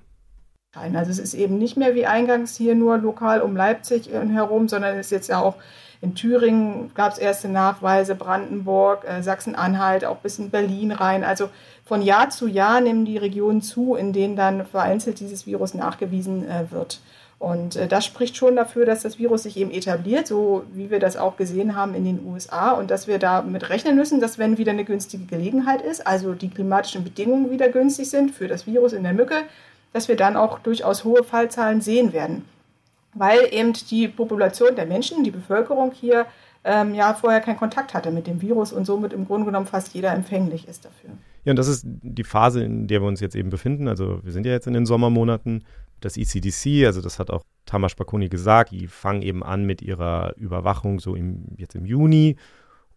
[0.74, 4.96] Also es ist eben nicht mehr wie eingangs hier nur lokal um Leipzig herum, sondern
[4.96, 5.56] es ist jetzt ja auch
[6.02, 11.22] in Thüringen gab es erste Nachweise, Brandenburg, äh, Sachsen-Anhalt, auch bis in Berlin rein.
[11.22, 11.48] Also
[11.84, 16.48] von Jahr zu Jahr nehmen die Regionen zu, in denen dann vereinzelt dieses Virus nachgewiesen
[16.48, 17.00] äh, wird.
[17.38, 20.98] Und äh, das spricht schon dafür, dass das Virus sich eben etabliert, so wie wir
[20.98, 24.58] das auch gesehen haben in den USA und dass wir damit rechnen müssen, dass wenn
[24.58, 28.92] wieder eine günstige Gelegenheit ist, also die klimatischen Bedingungen wieder günstig sind für das Virus
[28.92, 29.36] in der Mücke,
[29.92, 32.44] dass wir dann auch durchaus hohe Fallzahlen sehen werden
[33.14, 36.26] weil eben die Population der Menschen, die Bevölkerung hier
[36.64, 39.94] ähm, ja vorher keinen Kontakt hatte mit dem Virus und somit im Grunde genommen fast
[39.94, 41.10] jeder empfänglich ist dafür.
[41.44, 43.88] Ja, und das ist die Phase, in der wir uns jetzt eben befinden.
[43.88, 45.64] Also wir sind ja jetzt in den Sommermonaten.
[46.00, 50.36] Das ECDC, also das hat auch Tamas Bakoni gesagt, die fangen eben an mit ihrer
[50.36, 52.36] Überwachung so im, jetzt im Juni.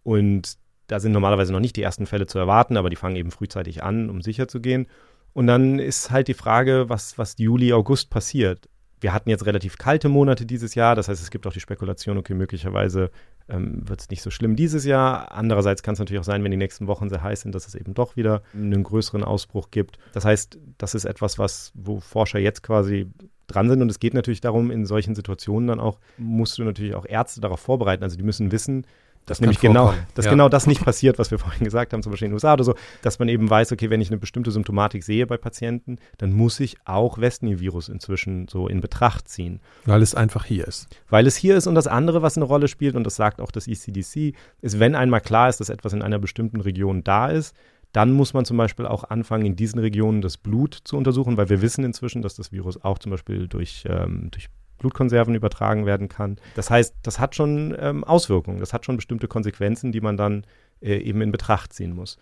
[0.04, 3.32] Und da sind normalerweise noch nicht die ersten Fälle zu erwarten, aber die fangen eben
[3.32, 4.88] frühzeitig an, um sicher zu gehen.
[5.36, 8.68] Und dann ist halt die Frage, was, was Juli, August passiert
[9.06, 10.96] wir hatten jetzt relativ kalte Monate dieses Jahr.
[10.96, 13.12] Das heißt, es gibt auch die Spekulation, okay, möglicherweise
[13.48, 15.32] ähm, wird es nicht so schlimm dieses Jahr.
[15.32, 17.76] Andererseits kann es natürlich auch sein, wenn die nächsten Wochen sehr heiß sind, dass es
[17.76, 20.00] eben doch wieder einen größeren Ausbruch gibt.
[20.14, 23.08] Das heißt, das ist etwas, was, wo Forscher jetzt quasi
[23.48, 23.82] dran sind.
[23.82, 27.42] Und es geht natürlich darum, in solchen Situationen dann auch, musst du natürlich auch Ärzte
[27.42, 28.04] darauf vorbereiten.
[28.04, 28.88] Also die müssen wissen,
[29.26, 30.32] dass nämlich genau, dass ja.
[30.32, 32.64] genau das nicht passiert, was wir vorhin gesagt haben, zum Beispiel in den USA oder
[32.64, 36.34] so, dass man eben weiß, okay, wenn ich eine bestimmte Symptomatik sehe bei Patienten, dann
[36.34, 39.62] muss ich auch Westnil-Virus inzwischen so in Betracht ziehen.
[39.86, 40.88] Weil es einfach hier ist.
[41.10, 43.52] Weil es hier ist und das andere, was eine Rolle spielt, und das sagt auch
[43.52, 47.56] das ECDC, ist, wenn einmal klar ist, dass etwas in einer bestimmten Region da ist,
[47.96, 51.48] dann muss man zum Beispiel auch anfangen, in diesen Regionen das Blut zu untersuchen, weil
[51.48, 56.10] wir wissen inzwischen, dass das Virus auch zum Beispiel durch, ähm, durch Blutkonserven übertragen werden
[56.10, 56.38] kann.
[56.56, 60.46] Das heißt, das hat schon ähm, Auswirkungen, das hat schon bestimmte Konsequenzen, die man dann
[60.82, 62.18] äh, eben in Betracht ziehen muss.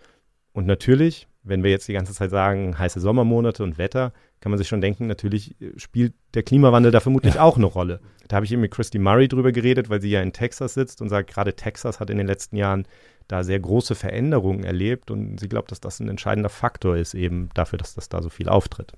[0.52, 4.58] Und natürlich, wenn wir jetzt die ganze Zeit sagen, heiße Sommermonate und Wetter, kann man
[4.58, 7.42] sich schon denken, natürlich äh, spielt der Klimawandel da vermutlich ja.
[7.42, 8.00] auch eine Rolle.
[8.28, 11.02] Da habe ich eben mit Christy Murray drüber geredet, weil sie ja in Texas sitzt
[11.02, 12.86] und sagt, gerade Texas hat in den letzten Jahren
[13.26, 17.48] da sehr große Veränderungen erlebt und sie glaubt, dass das ein entscheidender Faktor ist eben
[17.54, 18.92] dafür, dass das da so viel auftritt.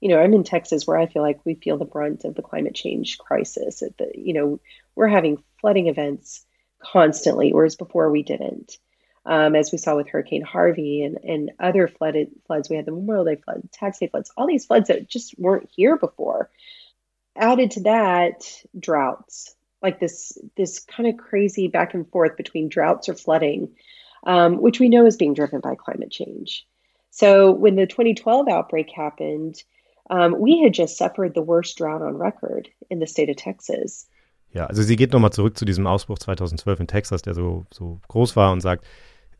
[0.00, 2.42] You know, I'm in Texas where I feel like we feel the brunt of the
[2.42, 3.80] climate change crisis.
[3.80, 4.60] The, you know,
[4.94, 6.44] we're having flooding events
[6.82, 8.78] constantly, whereas before we didn't.
[9.26, 12.92] Um, as we saw with Hurricane Harvey and, and other flooded floods, we had the
[12.92, 16.48] Memorial Day flood, tax day floods, all these floods that just weren't here before.
[17.36, 18.42] Added to that,
[18.78, 23.76] droughts, like this this kind of crazy back and forth between droughts or flooding,
[24.24, 26.66] um, which we know is being driven by climate change.
[27.10, 29.62] So when the 2012 outbreak happened,
[30.10, 34.08] Um, we had just suffered the worst drought on record in the state of Texas.
[34.52, 38.00] Ja, also sie geht nochmal zurück zu diesem Ausbruch 2012 in Texas, der so, so
[38.08, 38.84] groß war und sagt,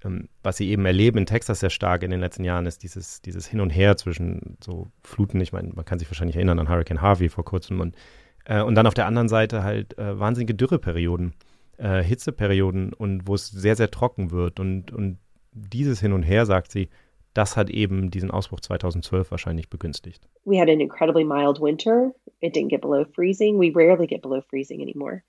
[0.05, 3.21] ähm, was sie eben erleben in Texas sehr stark in den letzten Jahren, ist dieses,
[3.21, 5.41] dieses Hin und Her zwischen so Fluten.
[5.41, 7.97] Ich meine, man kann sich wahrscheinlich erinnern an Hurricane Harvey vor kurzem und,
[8.45, 11.35] äh, und dann auf der anderen Seite halt äh, wahnsinnige Dürreperioden,
[11.79, 14.61] äh, Hitzeperioden und wo es sehr, sehr trocken wird.
[14.61, 15.19] Und, und
[15.53, 16.89] dieses Hin und Her, sagt sie,
[17.35, 20.29] das hat eben diesen Ausbruch 2012 wahrscheinlich begünstigt.
[20.45, 23.59] We had an incredibly mild winter it didn't get below freezing.
[23.59, 25.23] We rarely get below freezing anymore.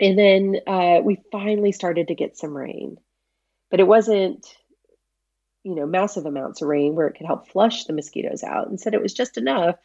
[0.00, 2.98] And then uh, we finally started to get some rain,
[3.70, 4.46] but it wasn't,
[5.64, 8.68] you know, massive amounts of rain where it could help flush the mosquitoes out.
[8.68, 9.76] Instead, it was just enough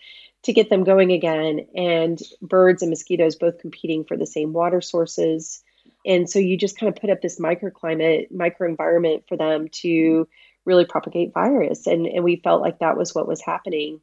[0.44, 1.68] to get them going again.
[1.76, 5.62] And birds and mosquitoes both competing for the same water sources.
[6.06, 10.28] And so you just kind of put up this microclimate, microenvironment for them to
[10.68, 11.88] really propagate virus.
[11.88, 14.02] And, and we felt like that was what was happening.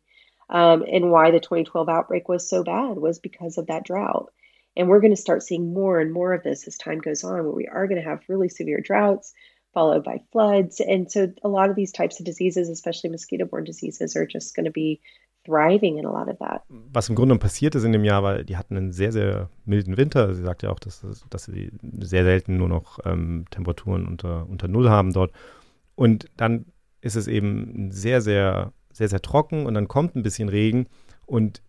[0.50, 4.30] Um, and why the 2012 outbreak was so bad was because of that drought.
[4.76, 7.44] And we're going to start seeing more and more of this as time goes on,
[7.44, 9.32] where we are going to have really severe droughts
[9.72, 10.80] followed by floods.
[10.80, 14.54] And so a lot of these types of diseases, especially mosquito borne diseases, are just
[14.54, 15.00] going to be
[15.44, 16.62] thriving in a lot of that.
[16.92, 19.96] Was im Grunde passiert ist in dem Jahr, weil die hatten einen sehr, sehr milden
[19.96, 20.34] Winter.
[20.34, 24.68] Sie sagt ja auch, dass, dass sie sehr selten nur noch ähm, Temperaturen unter, unter
[24.68, 25.32] Null haben dort.
[25.94, 26.66] Und dann
[27.00, 30.86] ist es eben sehr, sehr, sehr, sehr trocken und dann kommt ein bisschen Regen
[31.26, 31.62] und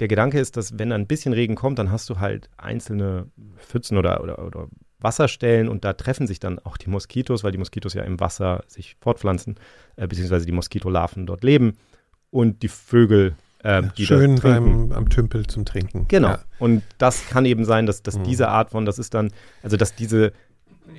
[0.00, 3.96] der Gedanke ist, dass wenn ein bisschen Regen kommt, dann hast du halt einzelne Pfützen
[3.96, 7.94] oder, oder, oder Wasserstellen und da treffen sich dann auch die Moskitos, weil die Moskitos
[7.94, 9.56] ja im Wasser sich fortpflanzen,
[9.96, 11.76] äh, beziehungsweise die Moskitolarven dort leben
[12.30, 16.06] und die Vögel, äh, die Schön beim, am Tümpel zum Trinken.
[16.08, 16.28] Genau.
[16.28, 16.44] Ja.
[16.58, 18.24] Und das kann eben sein, dass, dass mhm.
[18.24, 19.32] diese Art von, das ist dann,
[19.62, 20.32] also dass diese,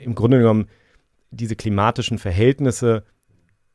[0.04, 0.68] im Grunde genommen,
[1.38, 3.04] diese klimatischen Verhältnisse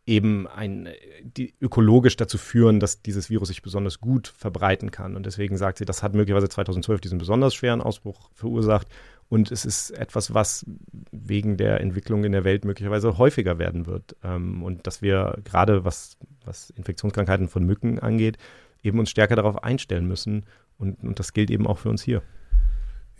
[0.04, 0.88] eben ein,
[1.22, 5.14] die ökologisch dazu führen, dass dieses Virus sich besonders gut verbreiten kann.
[5.14, 8.88] Und deswegen sagt sie, das hat möglicherweise 2012 diesen besonders schweren Ausbruch verursacht.
[9.28, 10.66] Und es ist etwas, was
[11.12, 14.16] wegen der Entwicklung in der Welt möglicherweise häufiger werden wird.
[14.24, 18.38] Ähm, und dass wir gerade, was, was Infektionskrankheiten von Mücken angeht,
[18.82, 20.46] eben uns stärker darauf einstellen müssen.
[20.78, 22.22] Und, und das gilt eben auch für uns hier.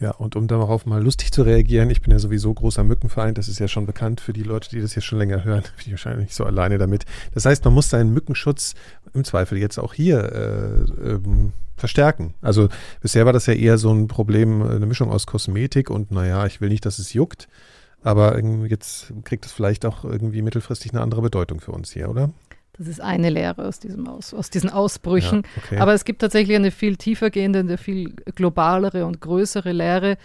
[0.02, 3.46] Ja, und um darauf mal lustig zu reagieren, ich bin ja sowieso großer Mückenfeind, das
[3.46, 5.90] ist ja schon bekannt für die Leute, die das jetzt schon länger hören, bin ich
[5.92, 7.04] wahrscheinlich nicht so alleine damit.
[7.34, 8.74] Das heißt, man muss seinen Mückenschutz
[9.14, 12.34] im Zweifel jetzt auch hier äh, ähm, verstärken.
[12.42, 12.68] Also
[13.00, 16.60] bisher war das ja eher so ein Problem, eine Mischung aus Kosmetik und naja, ich
[16.60, 17.46] will nicht, dass es juckt,
[18.02, 18.36] aber
[18.66, 22.30] jetzt kriegt es vielleicht auch irgendwie mittelfristig eine andere Bedeutung für uns hier, oder?
[22.78, 25.42] Das ist eine Lehre aus, diesem aus, aus diesen Ausbrüchen.
[25.42, 25.78] Ja, okay.
[25.78, 30.16] Aber es gibt tatsächlich eine viel tiefer gehende, eine viel globalere und größere Lehre,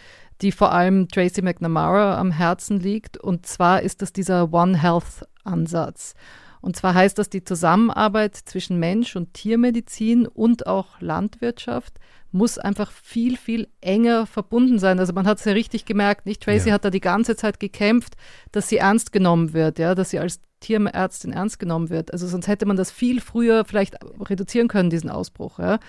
[0.41, 3.17] die vor allem Tracy McNamara am Herzen liegt.
[3.17, 6.13] Und zwar ist das dieser One Health Ansatz.
[6.61, 11.99] Und zwar heißt das, die Zusammenarbeit zwischen Mensch und Tiermedizin und auch Landwirtschaft
[12.31, 14.99] muss einfach viel, viel enger verbunden sein.
[14.99, 16.43] Also man hat es ja richtig gemerkt, nicht?
[16.43, 16.75] Tracy ja.
[16.75, 18.15] hat da die ganze Zeit gekämpft,
[18.51, 22.11] dass sie ernst genommen wird, ja, dass sie als Tierärztin ernst genommen wird.
[22.11, 25.59] Also sonst hätte man das viel früher vielleicht reduzieren können, diesen Ausbruch.
[25.59, 25.79] Ja.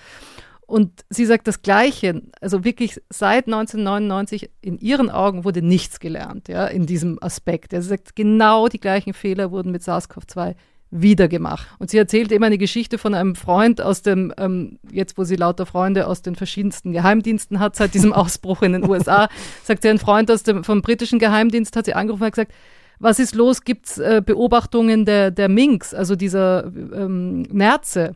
[0.69, 6.47] Und sie sagt das Gleiche, also wirklich seit 1999 in ihren Augen wurde nichts gelernt,
[6.47, 7.71] ja, in diesem Aspekt.
[7.71, 10.55] Sie sagt, genau die gleichen Fehler wurden mit SARS-CoV-2
[10.91, 11.67] wieder gemacht.
[11.77, 15.35] Und sie erzählt immer eine Geschichte von einem Freund aus dem, ähm, jetzt wo sie
[15.35, 19.29] lauter Freunde aus den verschiedensten Geheimdiensten hat, seit diesem Ausbruch in den USA,
[19.63, 22.53] sagt sie, ein Freund aus dem, vom britischen Geheimdienst hat sie angerufen und hat gesagt,
[22.99, 23.63] was ist los?
[23.63, 28.15] Gibt es äh, Beobachtungen der, der Minks, also dieser ähm, Nerze?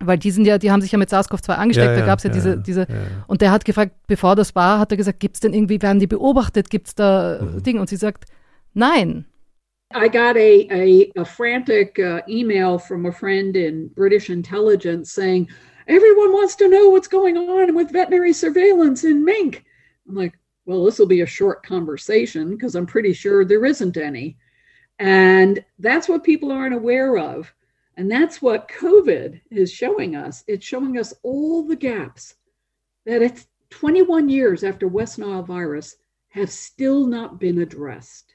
[0.00, 2.18] Weil die sind ja, die haben sich ja mit SARS-CoV-2 angesteckt, ja, ja, da gab
[2.18, 2.86] es ja, ja, diese, diese,
[3.26, 5.98] und der hat gefragt, bevor das war, hat er gesagt, gibt es denn irgendwie, werden
[5.98, 7.62] die beobachtet, gibt es da mhm.
[7.64, 7.80] Dinge?
[7.80, 8.26] Und sie sagt,
[8.74, 9.26] nein.
[9.92, 15.48] I got a, a, a frantic uh, email from a friend in British intelligence saying,
[15.86, 19.64] everyone wants to know what's going on with veterinary surveillance in mink.
[20.06, 23.96] I'm like, well, this will be a short conversation because I'm pretty sure there isn't
[23.96, 24.36] any.
[24.98, 27.52] And that's what people aren't aware of.
[27.96, 30.44] And that's what COVID is showing us.
[30.46, 32.34] It's showing us all the gaps
[33.06, 35.96] that it's 21 years after West Nile virus
[36.28, 38.27] have still not been addressed.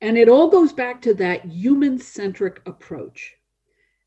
[0.00, 3.36] And it all goes back to that human centric approach.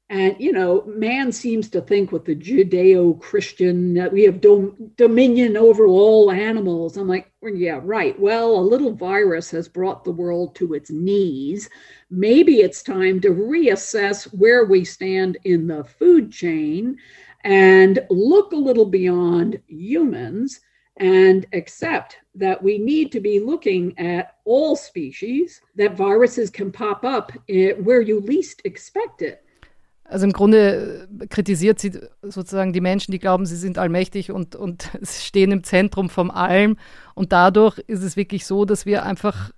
[0.09, 4.91] And, you know, man seems to think with the Judeo Christian that we have dom-
[4.95, 6.97] dominion over all animals.
[6.97, 8.19] I'm like, well, yeah, right.
[8.19, 11.69] Well, a little virus has brought the world to its knees.
[12.11, 16.97] Maybe it's time to reassess where we stand in the food chain
[17.43, 20.59] and look a little beyond humans
[20.97, 27.03] and accept that we need to be looking at all species, that viruses can pop
[27.03, 29.39] up eh, where you least expect it.
[30.05, 34.89] Also im Grunde kritisiert sie sozusagen die Menschen, die glauben, sie sind allmächtig und, und
[35.03, 36.77] stehen im Zentrum von allem.
[37.15, 39.51] Und dadurch ist es wirklich so, dass wir einfach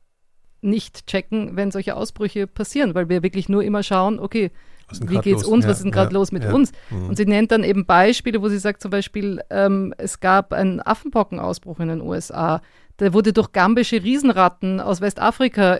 [0.61, 4.51] nicht checken, wenn solche Ausbrüche passieren, weil wir wirklich nur immer schauen, okay,
[4.91, 6.53] wie geht es uns, ja, was ist denn gerade ja, los mit ja.
[6.53, 6.71] uns?
[6.89, 7.09] Mhm.
[7.09, 10.81] Und sie nennt dann eben Beispiele, wo sie sagt zum Beispiel, ähm, es gab einen
[10.81, 12.61] Affenpockenausbruch in den USA.
[12.99, 15.79] Der wurde durch gambische Riesenratten aus Westafrika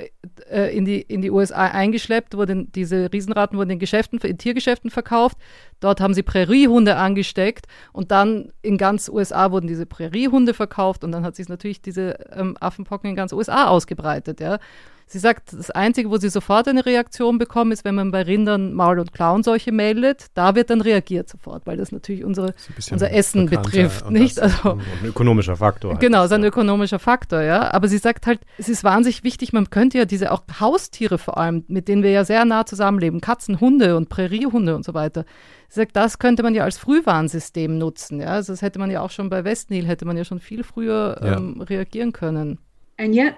[0.52, 2.36] äh, in, die, in die USA eingeschleppt.
[2.36, 5.38] Wurden, diese Riesenratten wurden in, Geschäften, in Tiergeschäften verkauft.
[5.80, 11.14] Dort haben sie Präriehunde angesteckt und dann in ganz USA wurden diese Präriehunde verkauft und
[11.14, 14.42] dann hat sich natürlich diese ähm, Affenpocken in ganz USA ausgebreitet.
[14.42, 14.60] Ja.
[15.08, 18.74] Sie sagt, das Einzige, wo sie sofort eine Reaktion bekommen, ist, wenn man bei Rindern
[18.74, 20.26] Maul- und Klauenseuche meldet.
[20.34, 24.10] Da wird dann reagiert sofort, weil das natürlich unsere, das unser Essen betrifft.
[24.10, 24.40] Nicht?
[24.40, 25.92] Also, ein ökonomischer Faktor.
[25.92, 27.72] Halt genau, es ist ein ökonomischer Faktor, ja.
[27.72, 31.38] Aber sie sagt halt, es ist wahnsinnig wichtig, man könnte ja diese auch Haustiere vor
[31.38, 35.26] allem, mit denen wir ja sehr nah zusammenleben, Katzen, Hunde und Präriehunde und so weiter.
[35.70, 38.22] Sie sagt, das könnte man ja als Frühwarnsystem nutzen.
[38.22, 38.30] Ja?
[38.30, 41.20] Also das hätte man ja auch schon bei Westnil, hätte man ja schon viel früher
[41.22, 41.38] ja.
[41.38, 42.58] ähm, reagieren können.
[42.98, 43.36] And yet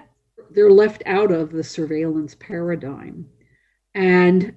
[0.50, 3.26] they're left out of the surveillance paradigm.
[3.94, 4.54] And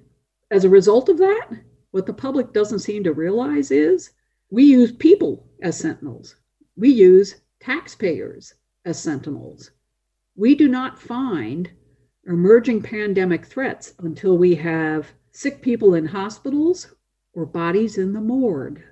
[0.50, 1.48] as a result of that,
[1.90, 4.10] what the public doesn't seem to realize is
[4.50, 6.36] we use people as sentinels.
[6.76, 9.70] We use taxpayers as sentinels.
[10.36, 11.70] We do not find
[12.26, 16.94] emerging pandemic threats until we have sick people in hospitals
[17.34, 18.82] or bodies in the morgue.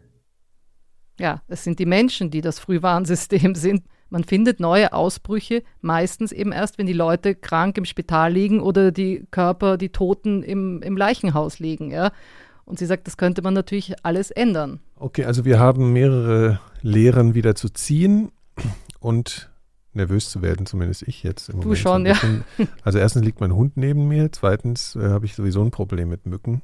[1.19, 3.83] Ja, es sind die Menschen, die das Frühwarnsystem sind.
[4.11, 8.91] Man findet neue Ausbrüche meistens eben erst, wenn die Leute krank im Spital liegen oder
[8.91, 11.91] die Körper, die Toten im, im Leichenhaus liegen.
[11.91, 12.11] Ja?
[12.65, 14.81] Und sie sagt, das könnte man natürlich alles ändern.
[14.97, 18.33] Okay, also wir haben mehrere Lehren wieder zu ziehen
[18.99, 19.51] und
[19.93, 21.49] nervös zu werden, zumindest ich jetzt.
[21.49, 22.17] Im du Moment schon, ja.
[22.83, 26.27] Also erstens liegt mein Hund neben mir, zweitens äh, habe ich sowieso ein Problem mit
[26.27, 26.63] Mücken.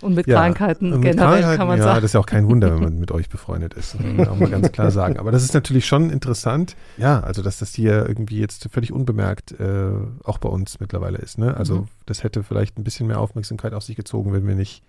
[0.00, 1.96] Und mit ja, Krankheiten mit generell Krankheiten, kann man ja, sagen.
[1.96, 3.94] Ja, das ist ja auch kein Wunder, wenn man mit euch befreundet ist.
[3.94, 5.18] Das muss man auch mal ganz klar sagen.
[5.18, 6.76] Aber das ist natürlich schon interessant.
[6.96, 9.92] Ja, also dass das hier irgendwie jetzt völlig unbemerkt äh,
[10.24, 11.38] auch bei uns mittlerweile ist.
[11.38, 11.56] Ne?
[11.56, 11.88] Also mhm.
[12.06, 14.82] das hätte vielleicht ein bisschen mehr Aufmerksamkeit auf sich gezogen, wenn wir nicht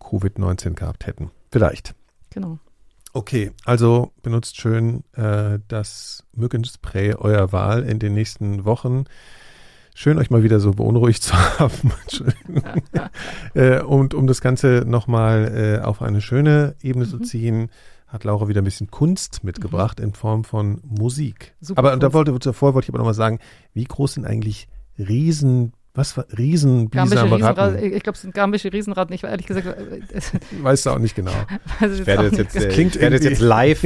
[0.00, 1.30] Covid-19 gehabt hätten.
[1.50, 1.94] Vielleicht.
[2.30, 2.58] Genau.
[3.12, 9.04] Okay, also benutzt schön äh, das Mückenspray eurer Wahl in den nächsten Wochen.
[9.94, 11.92] Schön, euch mal wieder so beunruhigt zu haben.
[13.54, 17.10] äh, und um das Ganze nochmal äh, auf eine schöne Ebene mhm.
[17.10, 17.70] zu ziehen,
[18.06, 20.06] hat Laura wieder ein bisschen Kunst mitgebracht mhm.
[20.06, 21.54] in Form von Musik.
[21.60, 23.38] Super aber da wollte, davor wollte ich aber nochmal sagen,
[23.74, 24.68] wie groß sind eigentlich
[24.98, 27.82] Riesen was war Riesenbisame Ratten?
[27.82, 29.14] Ich glaube, es sind gambische Riesenratten.
[29.14, 29.66] Ich war ehrlich gesagt.
[29.66, 31.32] Äh, weißt du auch nicht genau.
[31.80, 33.82] ich werde jetzt, jetzt, äh, ich werde jetzt live,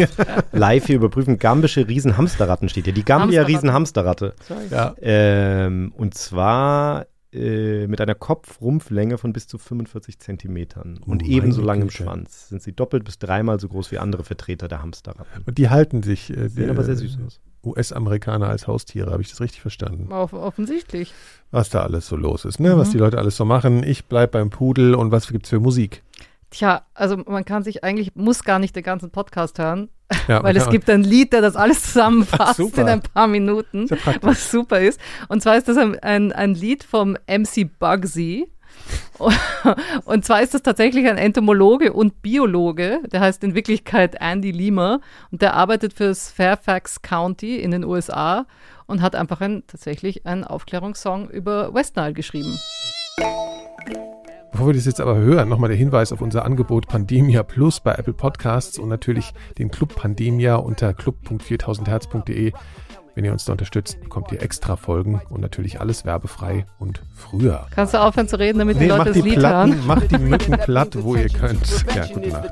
[0.52, 1.38] live hier überprüfen.
[1.38, 2.94] Gambische Riesenhamsterratten steht hier.
[2.94, 4.34] Die Gambia Riesenhamsterratte.
[4.70, 4.94] Ja.
[5.00, 11.62] Ähm, und zwar äh, mit einer Kopfrumpflänge von bis zu 45 Zentimetern und oh ebenso
[11.62, 12.50] langem Schwanz.
[12.50, 15.42] Sind sie doppelt bis dreimal so groß wie andere Vertreter der Hamsterratten.
[15.44, 16.30] Und die halten sich.
[16.30, 17.40] Äh, Sehen aber sehr süß aus.
[17.64, 19.10] US-Amerikaner als Haustiere.
[19.12, 20.12] Habe ich das richtig verstanden?
[20.12, 21.12] Off offensichtlich.
[21.50, 22.74] Was da alles so los ist, ne?
[22.74, 22.78] Mhm.
[22.78, 23.82] Was die Leute alles so machen.
[23.82, 26.02] Ich bleibe beim Pudel und was gibt es für Musik?
[26.50, 29.88] Tja, also man kann sich eigentlich, muss gar nicht den ganzen Podcast hören,
[30.28, 33.88] ja, weil es gibt ein Lied, der das alles zusammenfasst Ach, in ein paar Minuten,
[34.20, 35.00] was super ist.
[35.28, 38.48] Und zwar ist das ein, ein, ein Lied vom MC Bugsy.
[40.05, 45.01] Und zwar ist das tatsächlich ein Entomologe und Biologe, der heißt in Wirklichkeit Andy Lima
[45.31, 48.47] und der arbeitet fürs Fairfax County in den USA
[48.87, 52.59] und hat einfach ein, tatsächlich einen Aufklärungssong über West Nile geschrieben.
[54.53, 57.93] Bevor wir das jetzt aber hören, nochmal der Hinweis auf unser Angebot Pandemia Plus bei
[57.93, 62.53] Apple Podcasts und natürlich den Club Pandemia unter club.4000herz.de.
[63.14, 67.68] Wenn ihr uns da unterstützt, bekommt ihr extra Folgen und natürlich alles werbefrei und früher.
[67.70, 69.86] Kannst du aufhören zu reden, damit nee, die Leute das Lied Platten, hören?
[69.86, 71.84] Macht die Mücken platt, wo ihr könnt.
[71.94, 72.50] Ja, gute Nacht.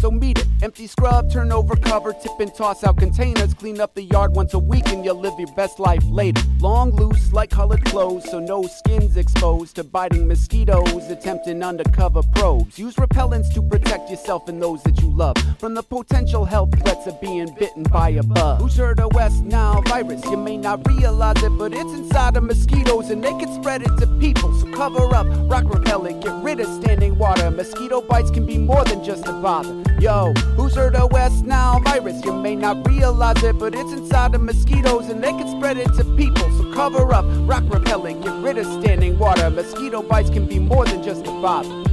[0.00, 0.46] So meet it.
[0.62, 3.54] Empty scrub, turn over cover, tip and toss out containers.
[3.54, 6.42] Clean up the yard once a week and you'll live your best life later.
[6.58, 12.78] Long, loose, light colored clothes so no skin's exposed to biting mosquitoes, attempting undercover probes.
[12.78, 17.06] Use repellents to protect yourself and those that you love from the potential health threats
[17.06, 18.60] of being bitten by a bug.
[18.60, 19.99] Who's heard of West Nile virus?
[20.02, 20.24] Virus.
[20.24, 23.96] You may not realize it, but it's inside of mosquitoes and they can spread it
[23.98, 24.52] to people.
[24.58, 27.50] So cover up, rock repellent, get rid of standing water.
[27.50, 29.82] Mosquito bites can be more than just a bother.
[30.00, 32.24] Yo, who's heard of West Nile virus?
[32.24, 35.92] You may not realize it, but it's inside of mosquitoes and they can spread it
[35.94, 36.50] to people.
[36.58, 39.50] So cover up, rock repellent, get rid of standing water.
[39.50, 41.89] Mosquito bites can be more than just a bother.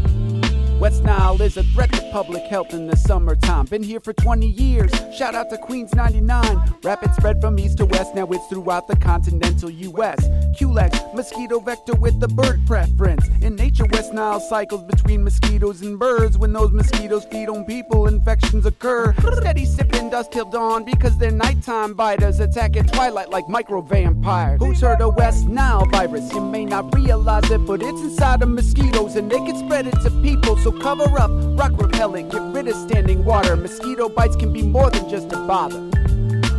[0.80, 3.66] West Nile is a threat to public health in the summertime.
[3.66, 4.92] Been here for 20 years.
[5.12, 6.76] Shout out to Queens 99.
[6.84, 10.24] Rapid spread from east to west, now it's throughout the continental U.S.
[10.56, 13.28] Culex, mosquito vector with the bird preference.
[13.42, 16.38] In nature, West Nile cycles between mosquitoes and birds.
[16.38, 19.16] When those mosquitoes feed on people, infections occur.
[19.40, 24.60] Steady sipping dust till dawn because they're nighttime biters attack at twilight like micro vampires.
[24.60, 26.32] Who's heard of West Nile virus?
[26.34, 30.00] You may not realize it, but it's inside of mosquitoes and they can spread it
[30.02, 30.56] to people.
[30.68, 33.56] So cover up, rock repellent, get rid of standing water.
[33.56, 35.80] Mosquito bites can be more than just a bother.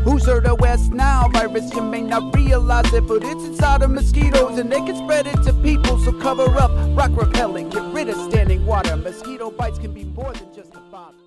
[0.02, 1.70] Who's heard of West Nile virus?
[1.74, 5.42] You may not realize it, but it's inside of mosquitoes and they can spread it
[5.42, 5.98] to people.
[6.06, 8.96] So cover up, rock repellent, get rid of standing water.
[8.96, 11.18] Mosquito bites can be more than just a bother.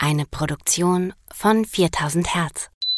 [0.00, 2.71] Eine Produktion von 4000 Hertz.